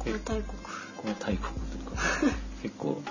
[0.00, 0.58] わおこでれ大国。
[0.96, 2.02] この大国というか、
[2.62, 3.02] 結構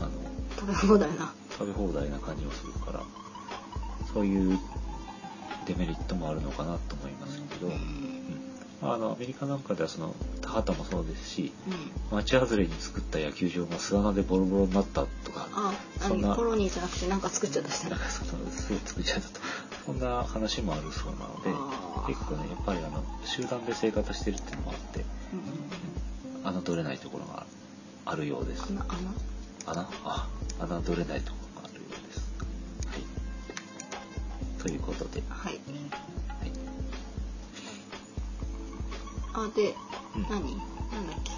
[0.00, 0.10] あの
[0.56, 1.32] 食べ放題な。
[1.50, 3.02] 食べ放題な感じがするから
[4.12, 4.58] そういう
[5.66, 7.76] デメリットもあるのかなと思いますけど、ううん。
[7.76, 8.40] ん
[8.82, 11.52] あのアメリカなんかではその田畑もそうですし
[12.10, 12.18] うん。
[12.18, 16.28] 町外れに作った野球場が巣穴でボロボロになったとかあそんな。
[16.28, 17.70] 何コロニーじゃなくてなんか作っちゃった。
[17.72, 19.40] したなんかそのすぐ作っちゃったと。
[19.86, 21.50] そんな話もあるそうなので
[22.12, 25.06] 結構ねやっぱりあの集団で生活してるっていうのもあってうん
[26.54, 27.46] 侮れないところが
[28.06, 28.62] あるようです。
[28.70, 28.88] 穴穴？
[29.66, 29.88] 穴？
[30.04, 32.20] あ侮れないところがあるようです。
[32.86, 34.62] はい。
[34.62, 35.54] ということで、はい。
[35.54, 35.62] はい。
[39.34, 39.74] あで、
[40.14, 40.22] うん。
[40.22, 40.30] 何？
[40.92, 41.32] なんだっけ？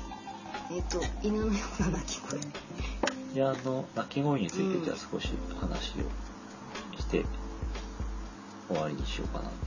[0.75, 2.39] えっ、と犬のような鳴き声。
[2.41, 5.29] いやあの鳴き声についてじゃあ少し
[5.61, 6.11] 話を
[6.99, 7.25] して
[8.69, 9.66] 終わりにしようかなと。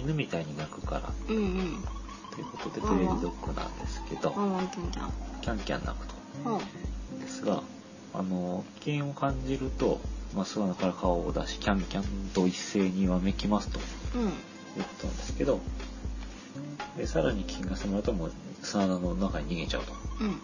[0.00, 1.12] 犬みたいに鳴くから。
[1.28, 1.84] うんうん。
[2.32, 4.30] ということでプレーリードッグなんですけど
[5.42, 6.14] キャンキャン鳴くと。
[6.46, 7.20] うん。
[7.20, 7.62] ですが
[8.14, 10.00] あの危険を感じると、
[10.34, 13.80] まあ、巣穴から顔を出しキャンキャンと一斉にわめきますと。
[14.16, 14.26] うん。
[14.26, 15.58] いうことなんですけど
[16.96, 18.32] でさらに危険が迫るともう
[18.62, 19.92] 巣穴の中に逃げちゃうと。
[20.20, 20.38] うん。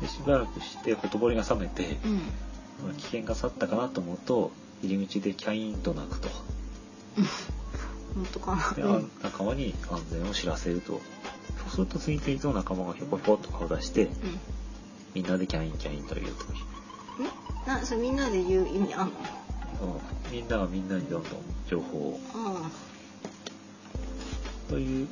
[0.00, 2.94] でしばらくしてほとぼりが冷めて、うん。
[2.96, 4.50] 危険が去ったかなと思うと
[4.82, 6.28] 入り口でキャイーンと鳴くと
[8.14, 8.88] 本当かで、な。
[8.88, 11.00] うん仲間に安全を知らせると。
[11.58, 14.12] そうすると次々と仲間がひょこひょこっと顔を出してうん
[15.14, 19.12] みんなでキャインキャインと言うとんなそれみんなで言う意味あんの？
[20.28, 20.32] う。
[20.32, 21.32] んみんながみんなにどんどん
[21.68, 22.20] 情報を。
[22.34, 22.70] あ
[24.68, 25.08] という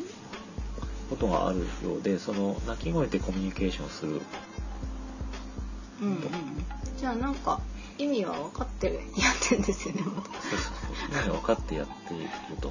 [1.11, 4.21] ことがあるようでその鳴き声でコミュニケーションする。
[6.01, 6.19] うんうん
[6.99, 7.61] じゃあなんか
[7.99, 9.03] 意味は分かってるやっ
[9.49, 10.29] てんですよねまだ
[11.31, 12.29] 分かってやっている
[12.61, 12.69] と。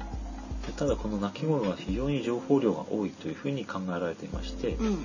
[0.66, 4.98] でただこの鳴き声は非常に情報量が多いというふうに考えられていまして、うん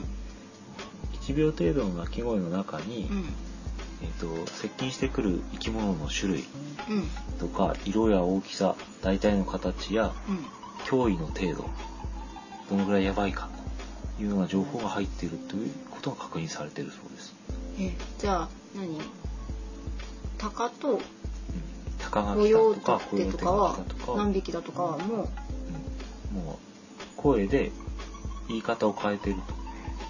[1.28, 3.26] 1秒程度の鳴き声の中に、うん。
[4.02, 6.46] えー、と接近してくる生き物の種類
[6.90, 7.40] うん。
[7.40, 10.46] とか色や大きさ大体の形やうん。
[10.86, 11.70] 脅威の程度
[12.70, 13.50] どのぐらいやばいか
[14.18, 17.36] というような情報が入っているということが確認されているそうです。
[17.80, 19.02] えじゃあ何？
[20.38, 21.02] タカと
[21.98, 24.12] うん、高コ垣ヨーさんとかテとかはコヨーテガキさんとか。
[24.14, 25.30] は何匹だとかはも
[26.34, 26.38] う。
[26.40, 26.44] ん。
[26.44, 26.58] もう
[27.16, 27.72] 声で
[28.48, 29.54] 言い方を変えていると。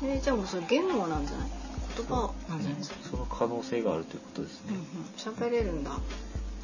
[0.06, 1.48] うえじゃあもうそれ言語なんじゃない？
[1.98, 2.32] 言葉。
[2.50, 4.72] なんじゃないですかその可能性があるということですね。
[4.72, 4.86] うんうん。
[5.16, 5.92] 喋れるんだ。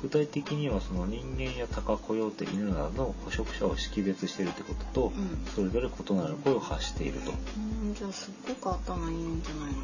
[0.01, 5.45] 具体的にはその人間やタカコヨーテ犬などの捕食者を識別しているということと、うん。
[5.55, 7.31] それぞれ異なる声を発していると。
[7.31, 7.95] うん。
[7.95, 9.77] じゃあすっごく頭いいんじゃないの？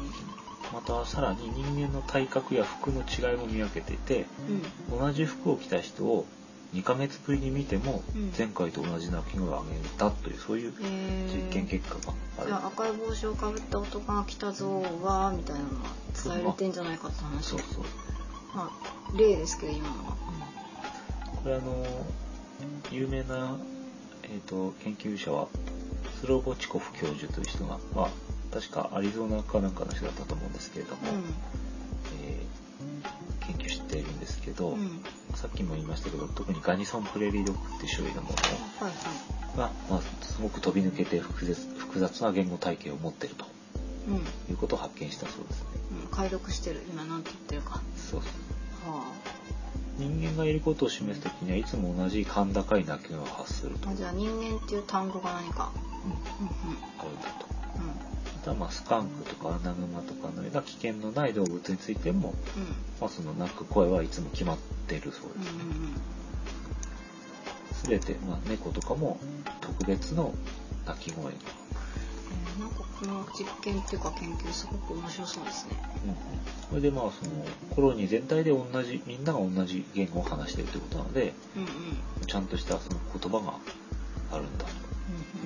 [0.72, 4.26] またさらに人間の体格や服の違いも見分けていて
[4.90, 4.98] うん。
[4.98, 6.26] 同じ服を着た人を
[6.74, 8.32] 2ヶ月ぶりに見てもうん。
[8.36, 11.44] 前回と同じ鳴き声を上げたというそういうえー。
[11.46, 12.46] 実験結果がある。
[12.48, 15.90] じゃあ赤い帽子をかぶった男が来たぞわーみたいなのは
[16.24, 17.44] 伝えれてんじゃないかって話。
[17.44, 17.84] そうそう、
[18.54, 20.16] まあ例ですけど今のは。
[21.34, 21.86] うん、これあの
[22.92, 23.56] 有名な、
[24.24, 25.48] えー、と研究者は
[26.20, 28.08] スロボチコフ教授という人が、まあ、
[28.52, 31.02] 確かアリゾナかなんかの人だったと思うんですけれども、
[32.22, 32.60] えー
[33.40, 34.80] 研究しているんですけど、うん。
[34.80, 38.36] うんさっきも言いましたけど特にガニソンプレーリードッグっていう種類のもの
[39.56, 43.46] が、まあ、すごく飛び抜けて複雑複雑な言語体系を持っていると
[44.08, 45.68] うん、うん、いうことを発見したそうですね。
[46.10, 47.80] 解読してる今なんて言ってるか。
[47.96, 48.28] そうそ
[48.90, 48.92] う。
[48.92, 49.04] は
[49.98, 55.72] 人間がいることを示すときにはいつも同じ甲高い鳴き声を発すると、うん、ああじゃあ人間っていう単語が何か。
[56.04, 56.12] うん。
[56.12, 56.18] あ
[56.66, 56.79] るんだと。
[58.40, 62.34] たまあスカンクとかアナグマとかのような危険のない動物についても、
[63.00, 65.60] まあ、その鳴く声はいつも決まっているそううんですね。
[65.62, 65.76] うんうん
[67.80, 69.18] すべて、まあ、猫とかも
[69.62, 70.34] 特別の
[70.86, 71.24] 鳴き声。
[71.24, 71.30] が。
[71.30, 75.76] えーなんかこの実験っていうか研究すごく面白そうですね。
[76.04, 76.16] うんうん。
[76.68, 77.30] それでまあその
[77.74, 82.26] コロニー全体で同じみんなが同じ言語を話しているということなのでうんうん。
[82.26, 83.54] ちゃんとしたその言葉が
[84.30, 84.70] あるんだと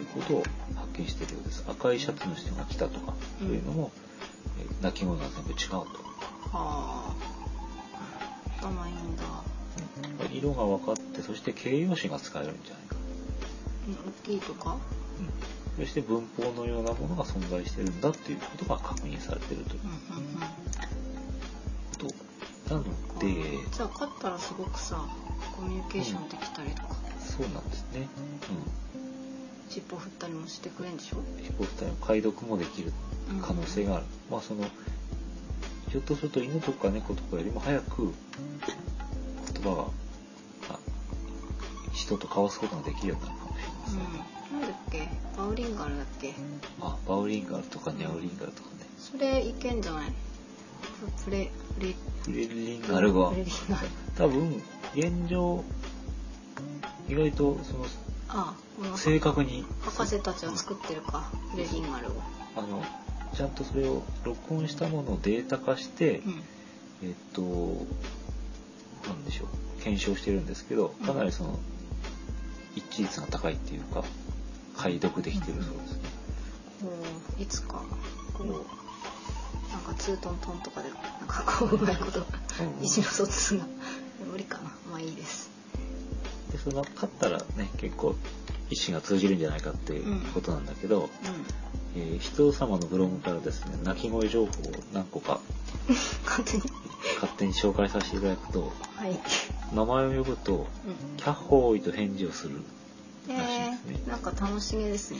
[0.01, 1.65] いうことを発見しているようです。
[1.69, 3.91] 赤いシャツの人が来たとかそういうのも、
[4.61, 5.87] えー鳴き声が全部違うと、は
[6.53, 7.15] あ。
[8.59, 9.23] 頭いいんだ。
[10.29, 10.37] うん。
[10.37, 12.97] 色が分かってそして形容詞が使えるんじゃないか、
[13.89, 14.77] うん大きいとか？
[15.77, 19.81] うん、そして文法のようなものが存在してるんだということが確認されているという。
[19.85, 20.41] うんうんうん。
[21.99, 22.13] こ
[22.69, 22.85] となの
[23.19, 23.27] で。
[23.73, 25.05] じゃあ勝ったらすごくさ
[25.57, 28.09] コミュニケーションできたりとか、そうなんですね、
[29.75, 31.17] 尻尾振ったりもしてくれんでしょ？
[31.19, 32.93] うん、ヒポフタの解読もできる
[33.43, 34.65] 可能性がある、まあその
[35.91, 38.13] ひょっとすると犬とか猫とかよりも早く
[39.53, 39.85] 言葉が
[40.75, 40.79] あ
[41.93, 45.09] 人と交わすことができるようになるかもしれません、うん、なんだっけ？
[45.37, 46.35] バウリンガルだっけ？
[46.81, 48.87] あバウリンガルとかニャウリンガルとかね。
[48.99, 50.13] それいけんじゃない？
[51.25, 53.19] プレプレフレリンガル。
[53.19, 53.89] はプレリンガル。
[54.17, 54.63] 多分
[54.95, 55.65] 現状
[57.09, 57.85] 意外とその
[58.29, 59.65] あこの正確に。
[59.83, 62.23] 博士たちは作ってるかプレリンガルを。
[62.57, 62.85] あの
[63.35, 66.43] ちゃんとそれを録音したものをデータ化して、うん。
[67.03, 67.43] えっと
[69.09, 69.83] なんでしょう。
[69.83, 71.59] 検証してるんですけどかなりその
[72.75, 74.03] 一致率が高いっていうか
[74.77, 76.01] 解読できてるそうですね。
[76.83, 76.89] こ
[77.39, 77.83] ういつか
[78.33, 78.47] こう
[79.73, 82.25] なんかツートントンとかでなんかこううまいことうん。
[82.25, 83.67] 意思の疎通が。
[84.31, 84.71] 無理かな。
[84.91, 85.51] まあいいです
[86.65, 88.15] でその勝ったらね結構
[88.71, 91.09] 意思が通じるんじゃないかっていうことなんだけど、う
[91.97, 94.53] えー人様のブログからですね鳴き声情報を
[94.93, 95.41] 何個かん
[96.25, 96.63] 勝手に。
[97.21, 99.19] 勝手に紹介させていただくとはい。
[99.75, 100.67] 名前を呼ぶとう
[101.19, 102.65] 「キャッホーイ」と返事をする、ん
[103.29, 104.01] らしいえですね。
[104.07, 105.19] ー、なんか楽しげですね。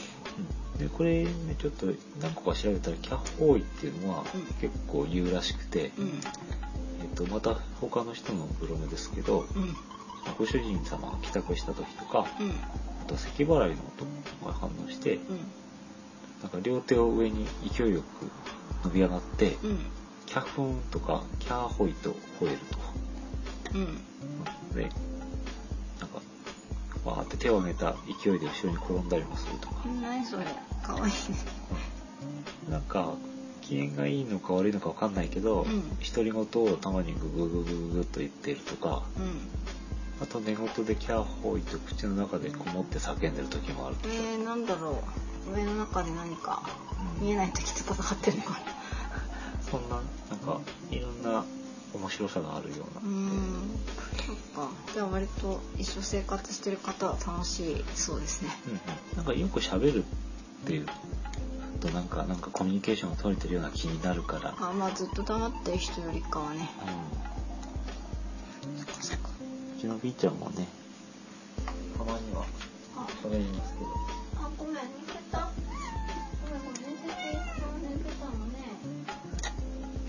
[0.77, 0.79] うん。
[0.79, 1.87] でこれねちょっと
[2.21, 4.43] 何個か調べたら「キャッホーイ」っていうのはうん。
[4.61, 6.21] 結構言うらしくて、うん。
[7.03, 9.77] えっとまた他の人のブログですけどうん
[10.39, 12.51] ご主人様が帰宅した時とかうん。
[12.51, 13.83] あと咳払いの
[14.43, 15.39] 音が反応してうん。
[16.43, 18.31] なんか両手を上に勢いよく
[18.85, 19.79] 伸び上がってうん
[20.27, 22.11] 「キャフン」とか「キャーホイ」と
[22.41, 23.79] 吠えると。
[23.79, 24.75] うん。
[24.75, 24.83] で
[26.01, 26.21] なんか
[27.05, 30.45] わーって手を挙げた勢いで後ろに転んだりもするとか、うん何それ。
[30.83, 31.13] かわいい。
[31.13, 31.39] ね
[32.69, 33.15] なんか
[33.61, 35.83] 機嫌がいいのか悪いのかわかんないけどうん。
[35.99, 39.41] 独り言をたまにググググググっと言ってるとかうん
[40.23, 45.03] あと寝言でキャーホイと口の中でこもって叫んでる時もあるえー、なんだろ
[45.49, 45.55] う。
[45.55, 46.63] 上の中で何か
[47.21, 47.27] うん。
[47.27, 48.57] 見えない敵と戦ってるのかな。
[49.71, 49.97] そんな
[50.31, 51.45] なんかいろんな
[51.93, 53.01] 面白さがあるような。
[53.01, 53.71] うーん。
[54.27, 54.71] そっか。
[54.95, 58.51] じゃあ割と一緒生活してる方は楽しいそうですね。
[58.67, 58.81] うんうん。
[59.17, 60.87] なんかよく喋るっていう
[61.81, 66.71] となんかなんかコミュニケーションが取れてるような気になるから、あまあずっと黙ってる人よりかはね。
[67.27, 67.34] うん
[69.85, 70.67] ちの B ちゃんもね、
[71.99, 72.47] たまには。
[72.97, 73.91] あ喋りますけど、
[74.37, 74.87] あごめん寝て
[75.31, 75.51] た。
[76.43, 77.29] ごめんごめん寝てて
[77.83, 78.65] 寝てたのね。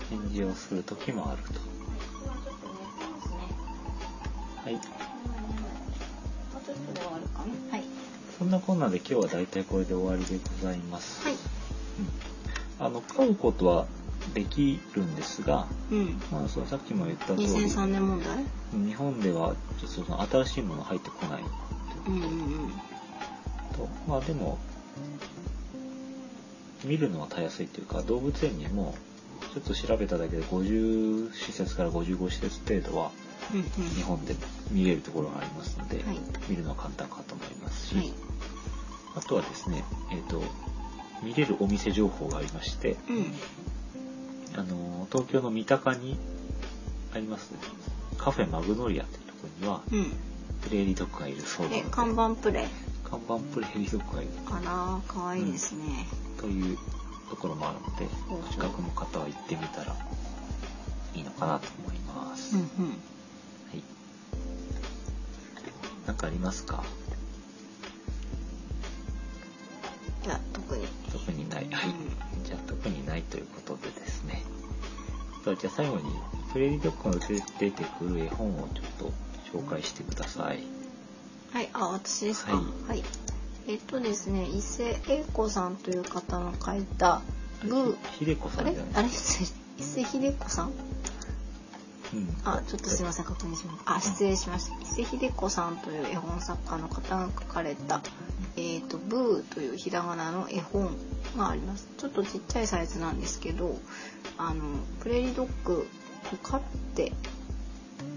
[0.08, 1.50] 返事をする時もあると。
[1.50, 3.36] はい今ちょっと寝てますね
[4.64, 4.72] はい。
[4.72, 4.88] 眠い
[5.26, 5.68] 眠いも
[6.58, 7.72] うちょっとで終わるかな。
[7.72, 7.84] はい。
[8.38, 11.22] そんなこんなで今日は大体これで終わりでございます。
[11.22, 11.34] はい。
[11.34, 11.40] うん。
[12.78, 13.86] あの、飼うことは
[14.36, 16.20] できるんですが、うん。
[16.30, 18.44] まあ、そのさっきも言った通り、2003年問題？
[18.86, 21.48] 日本ではちょっとその新しいもの入ってこないと
[22.10, 22.70] うんいううん。
[22.70, 22.74] こ
[23.72, 24.58] とと、まあでも、
[26.84, 28.94] 見るのはたやすいというか、動物園にも、
[29.54, 33.10] ちょっと調べただけで50施設から55施設程度は
[33.54, 33.64] うんうん。
[33.94, 34.36] 日本で
[34.70, 36.18] 見れるところがありますので、はい。
[36.50, 38.12] 見るのは簡単かと思いますし、はい。
[39.16, 39.82] あとはですね、
[40.12, 40.42] えっ、と、
[41.22, 43.32] 見れるお店情報がありまして、うん
[44.56, 46.16] あの、東京の三鷹に
[47.14, 47.52] あります、
[48.18, 50.12] カフェマグノリアっていうところには、うん。
[50.62, 52.66] プレーリードッグがいるそうなので、え看板プレイ
[53.04, 54.30] 看板プレーリードッグがいる。
[54.46, 56.06] あらーかわいいですね、
[56.40, 56.78] という
[57.30, 58.08] ところもあるので、
[58.50, 59.94] 近くの方は行ってみたら
[61.14, 62.56] いいのかなと思います。
[62.56, 62.68] うんうん。
[62.88, 62.94] は
[63.74, 63.82] い。
[66.06, 66.82] なんかありますか？
[70.26, 70.86] いや特特に。
[71.12, 71.66] 特にない。
[71.70, 71.94] はい。
[72.44, 74.42] じゃあ特にないということでですね。
[75.44, 76.02] じゃあ最後に、
[76.52, 77.20] プレーリードッグの
[77.60, 79.12] 出てくる絵本をちょっ
[79.52, 80.60] と紹介してください。
[81.52, 82.52] はい、あ、私ですか？
[82.56, 83.04] ははいい。
[83.68, 87.22] えっとですね、伊勢英子さんという方の書いた、
[87.62, 88.92] ブー、ひでこさあれんじゃない？
[88.94, 89.08] あれ？
[89.78, 90.72] 伊勢秀子さん？
[92.14, 92.36] うん。
[92.44, 93.82] あ、ちょっとすいません、確認します。
[93.86, 94.76] あ、失礼しました。
[94.80, 98.00] 伊勢秀子さんという絵本作家の方が書かれた、
[98.56, 100.96] えっ、と、ブーというひらがなの絵本
[101.36, 101.88] があります。
[101.98, 103.78] ちょっとちっちゃいサイズなんですけど、
[104.38, 104.62] あの、
[105.00, 105.86] プレーリードッグ
[106.32, 106.60] を飼っ
[106.94, 107.12] てい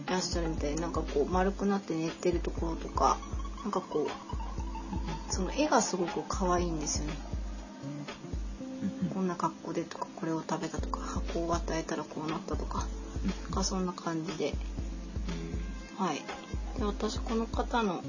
[0.08, 3.18] らっしゃるみたいで、なんかこう丸くなって寝てるところとか、
[3.64, 7.14] なんかこう、その絵がすごく可愛いんですよね。
[9.14, 12.88] こんな格好でとか、これを食べたとか、箱を与えたらこうなったとか、
[13.44, 14.54] なんかそんな感じで、
[15.98, 16.22] はい。
[16.80, 18.02] で私この方の、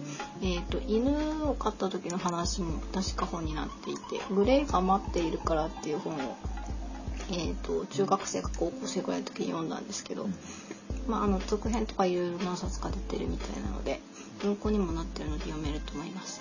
[0.42, 1.10] えー、と犬
[1.50, 6.36] を飼った時の話も確か本になっていて「グレーが待っているから」っていう本を、
[7.30, 10.28] えー、と中学生か高校生ぐらいの時に読んだんですけど、
[11.08, 14.00] まあ、あの続編とかいろいろ何冊か出てるみたいなので
[14.40, 16.40] 文庫にもなってるので読めると思います。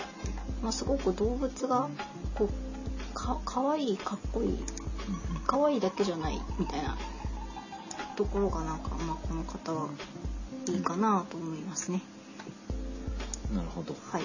[0.62, 1.90] まあ、すごく動物が
[2.36, 4.58] こうかかわいいかっこいい
[5.48, 6.96] 可愛いだけじゃないみたいな
[8.16, 9.90] ところがなんか、まあ、この方は
[10.68, 12.02] いいかなと思いますね。
[13.54, 13.96] なるほど。
[14.12, 14.24] はい。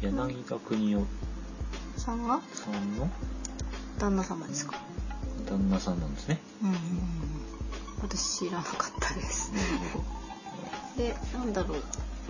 [0.00, 1.06] 柳田国夫
[1.96, 3.08] さんがさんの？
[3.98, 4.74] 旦那様ですか？
[5.48, 6.38] 旦那さんなんですね。
[6.62, 6.80] うんうんうん。
[8.02, 9.52] 私知らなかったです。
[9.52, 10.02] なるほ
[10.98, 11.82] で、なんだろう。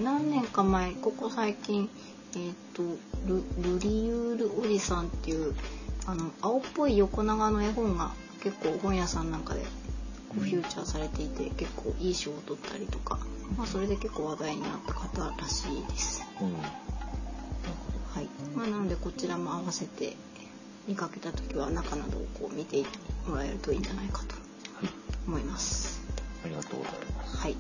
[0.02, 1.88] 何年か前、ここ最近、
[2.34, 2.82] えっ、と
[3.26, 5.54] ル、ルリユールおじさんっていう、
[6.06, 8.12] あの、青っぽい横長の絵本が
[8.42, 9.60] 結構本屋さんなんかで
[10.28, 13.18] こうフューチャーされていて、結構いい賞を取ったりとか、
[13.57, 16.24] まあそれで結構話題になった方らしいです。
[16.40, 16.46] ど。
[16.46, 16.55] うん。
[16.55, 16.61] は
[18.20, 18.28] い。
[18.55, 20.16] まあなのでこちらも合わせて
[20.86, 22.84] 見かけた時は中などをこう見て
[23.26, 24.42] もらえるといいんじゃないかと。
[25.26, 26.00] 思います。
[26.44, 27.36] ありがとうございます。
[27.36, 27.57] はい。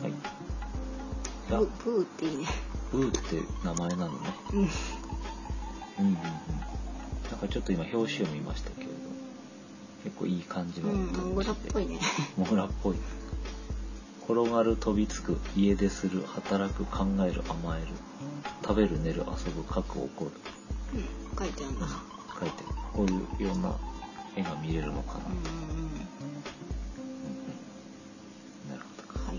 [0.00, 0.12] はい。
[1.48, 2.46] ブブーっていいね。
[2.92, 4.18] ブーって名前なのね。
[4.52, 4.58] うん。
[4.60, 4.68] うん
[5.98, 6.16] うんうん。
[7.30, 8.92] なんかちょっと今表紙を見ましたけれど、
[10.04, 11.06] 結構いい感じのうん。
[11.06, 11.98] モグラっぽいね。
[12.36, 12.96] モグラっぽい。
[14.28, 17.88] 転がる飛びつく家出する働く考える甘える。
[18.62, 20.30] 食べる寝る遊ぶ書く怒る。
[20.94, 21.86] うん、書いてあるんだ。
[22.38, 23.76] 書いてこういういろんな
[24.36, 25.42] 絵が見れるのかな、うんうん
[28.70, 29.32] なるほど。
[29.32, 29.38] う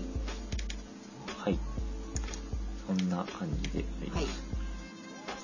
[1.40, 1.50] はい。
[1.50, 1.58] はい。
[2.86, 4.26] そんな感じであります、はい。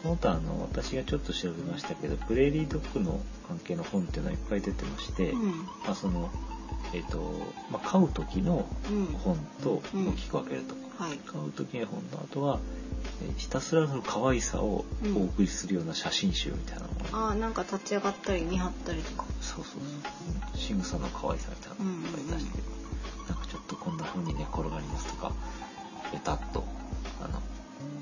[0.03, 5.51] その他あの私がちょっと調べましたけどプレーリードッグの関係の本っていうのはいっぱい出てまして、うん。
[5.85, 6.31] まあ、その
[6.93, 9.07] えっ、と、まあ、買う時のうん。
[9.07, 11.17] 本とうん大きく分けると、はい。
[11.19, 12.59] 買う時の本とあとは、
[13.23, 19.25] えーひたすらの可愛さをうんお送りするような写真集みたいなのが、ああ、なんか立ち上がったり見張ったりとか。
[19.41, 22.59] そうそうそう仕草の可愛さみたいなのをいっぱい出して、
[23.29, 25.33] なんかちょっとこんな風に寝転がりますとか
[26.13, 26.65] ベタっと
[27.23, 27.41] あの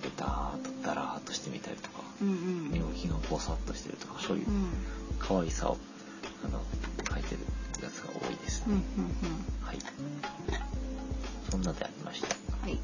[0.03, 2.71] ベターっとダラーっとしてみたりとかうんうん。
[2.73, 4.69] 寝起きがボサッとしてるとかそういううん。
[5.19, 5.77] 可愛さを
[6.45, 6.61] あの
[7.11, 7.41] 書いてる
[7.83, 8.77] やつが多いですね。
[9.65, 9.79] はい。
[11.51, 12.29] そんなでありました。
[12.63, 12.79] はい。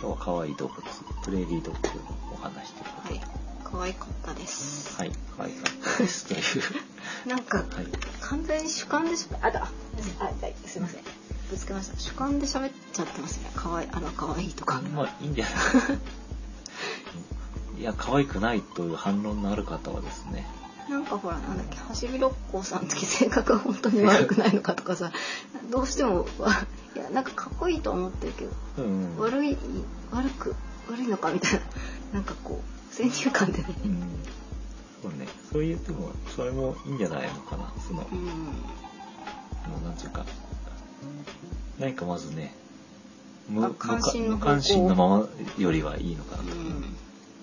[0.00, 0.82] 日は可愛い動物
[1.24, 3.28] プレーリードッグのお話ということではい。
[3.64, 4.96] 可愛かったです。
[4.96, 6.42] はい、可愛かったですという。
[7.28, 7.66] なんか、はい。
[8.20, 9.68] 完全に主観でしゃべあだ
[10.20, 11.02] あはいすいません。
[11.50, 11.98] ぶつけました。
[11.98, 13.50] 主観で喋っちゃってますね。
[13.54, 14.80] 可愛いあの可愛いとか。
[14.94, 15.50] まあいいんじゃな
[17.78, 17.80] い？
[17.80, 20.46] いや可愛くないという反論のある方はですね
[20.90, 25.12] なんかほらなんだっけハシビロッコさんの時性格が本当に悪くないのかとかさ
[25.70, 26.50] どうしてもわ
[26.96, 29.56] いやなんかかっこいいとは思ってるけどうん、うん、悪い
[30.10, 30.56] 悪く
[30.90, 31.60] 悪いのかみたいな
[32.14, 33.66] なんかこう先入観でね。
[33.84, 34.00] うん。
[35.02, 35.28] そうね。
[35.52, 37.72] そう言ってもそれもいいんじゃないのかな。
[37.86, 38.28] その、うん。
[39.64, 40.26] あのなんていうか
[41.78, 42.54] 何かまずね
[43.48, 45.28] 無あ関心の無関心のまま
[45.58, 46.42] よりはいいのかな。
[46.42, 46.96] と、うん。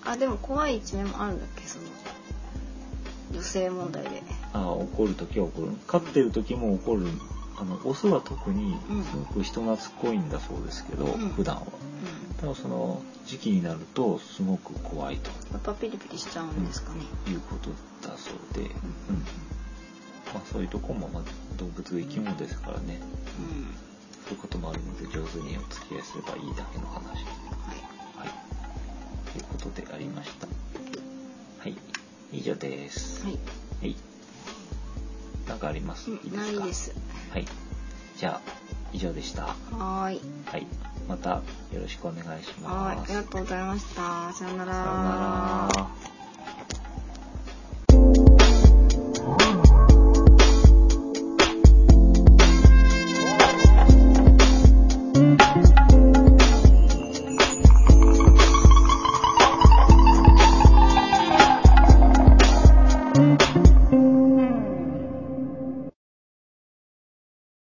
[0.04, 1.84] あでも怖い一面もあるんだっけその
[3.32, 4.22] 女性問題で。
[4.52, 5.68] ああ怒る時は怒る。
[5.86, 7.06] 飼ってる時も怒る。
[7.60, 9.04] あのオスは特にうん。
[9.04, 11.30] すごく人懐っこいんだそうですけど、うん。
[11.30, 11.62] 普段は。
[11.62, 12.34] うん。
[12.34, 15.30] ただその時期になるとすごく怖いと。
[15.52, 17.00] やっぱピリピリしちゃうんですかね。
[17.28, 17.70] いうこと
[18.08, 18.66] だそうで、うん。
[18.66, 18.72] うん。
[20.34, 21.22] まあ、そういうとこも、まあ、
[21.56, 23.00] 動物生き物ですからね。
[24.28, 27.06] そういうこともあるので上手にお付き合いすればいいだけの話。
[27.06, 27.24] はい。
[28.18, 28.28] はい。
[29.32, 30.46] ということでありました。
[30.46, 31.97] はい
[32.32, 33.38] 以上ですはい。
[33.80, 33.96] はい
[35.48, 36.10] なんかあります？
[36.10, 36.36] いいですか？
[36.36, 36.92] ないです。
[37.32, 37.46] はい
[38.16, 38.52] じゃあ
[38.92, 40.20] 以上でしたはーい。
[40.46, 40.66] はい
[41.08, 41.42] またよ
[41.80, 43.02] ろしくお願いしますはーい。
[43.04, 44.32] ありがとうございました。
[44.32, 45.14] さようなさような
[45.74, 46.17] ら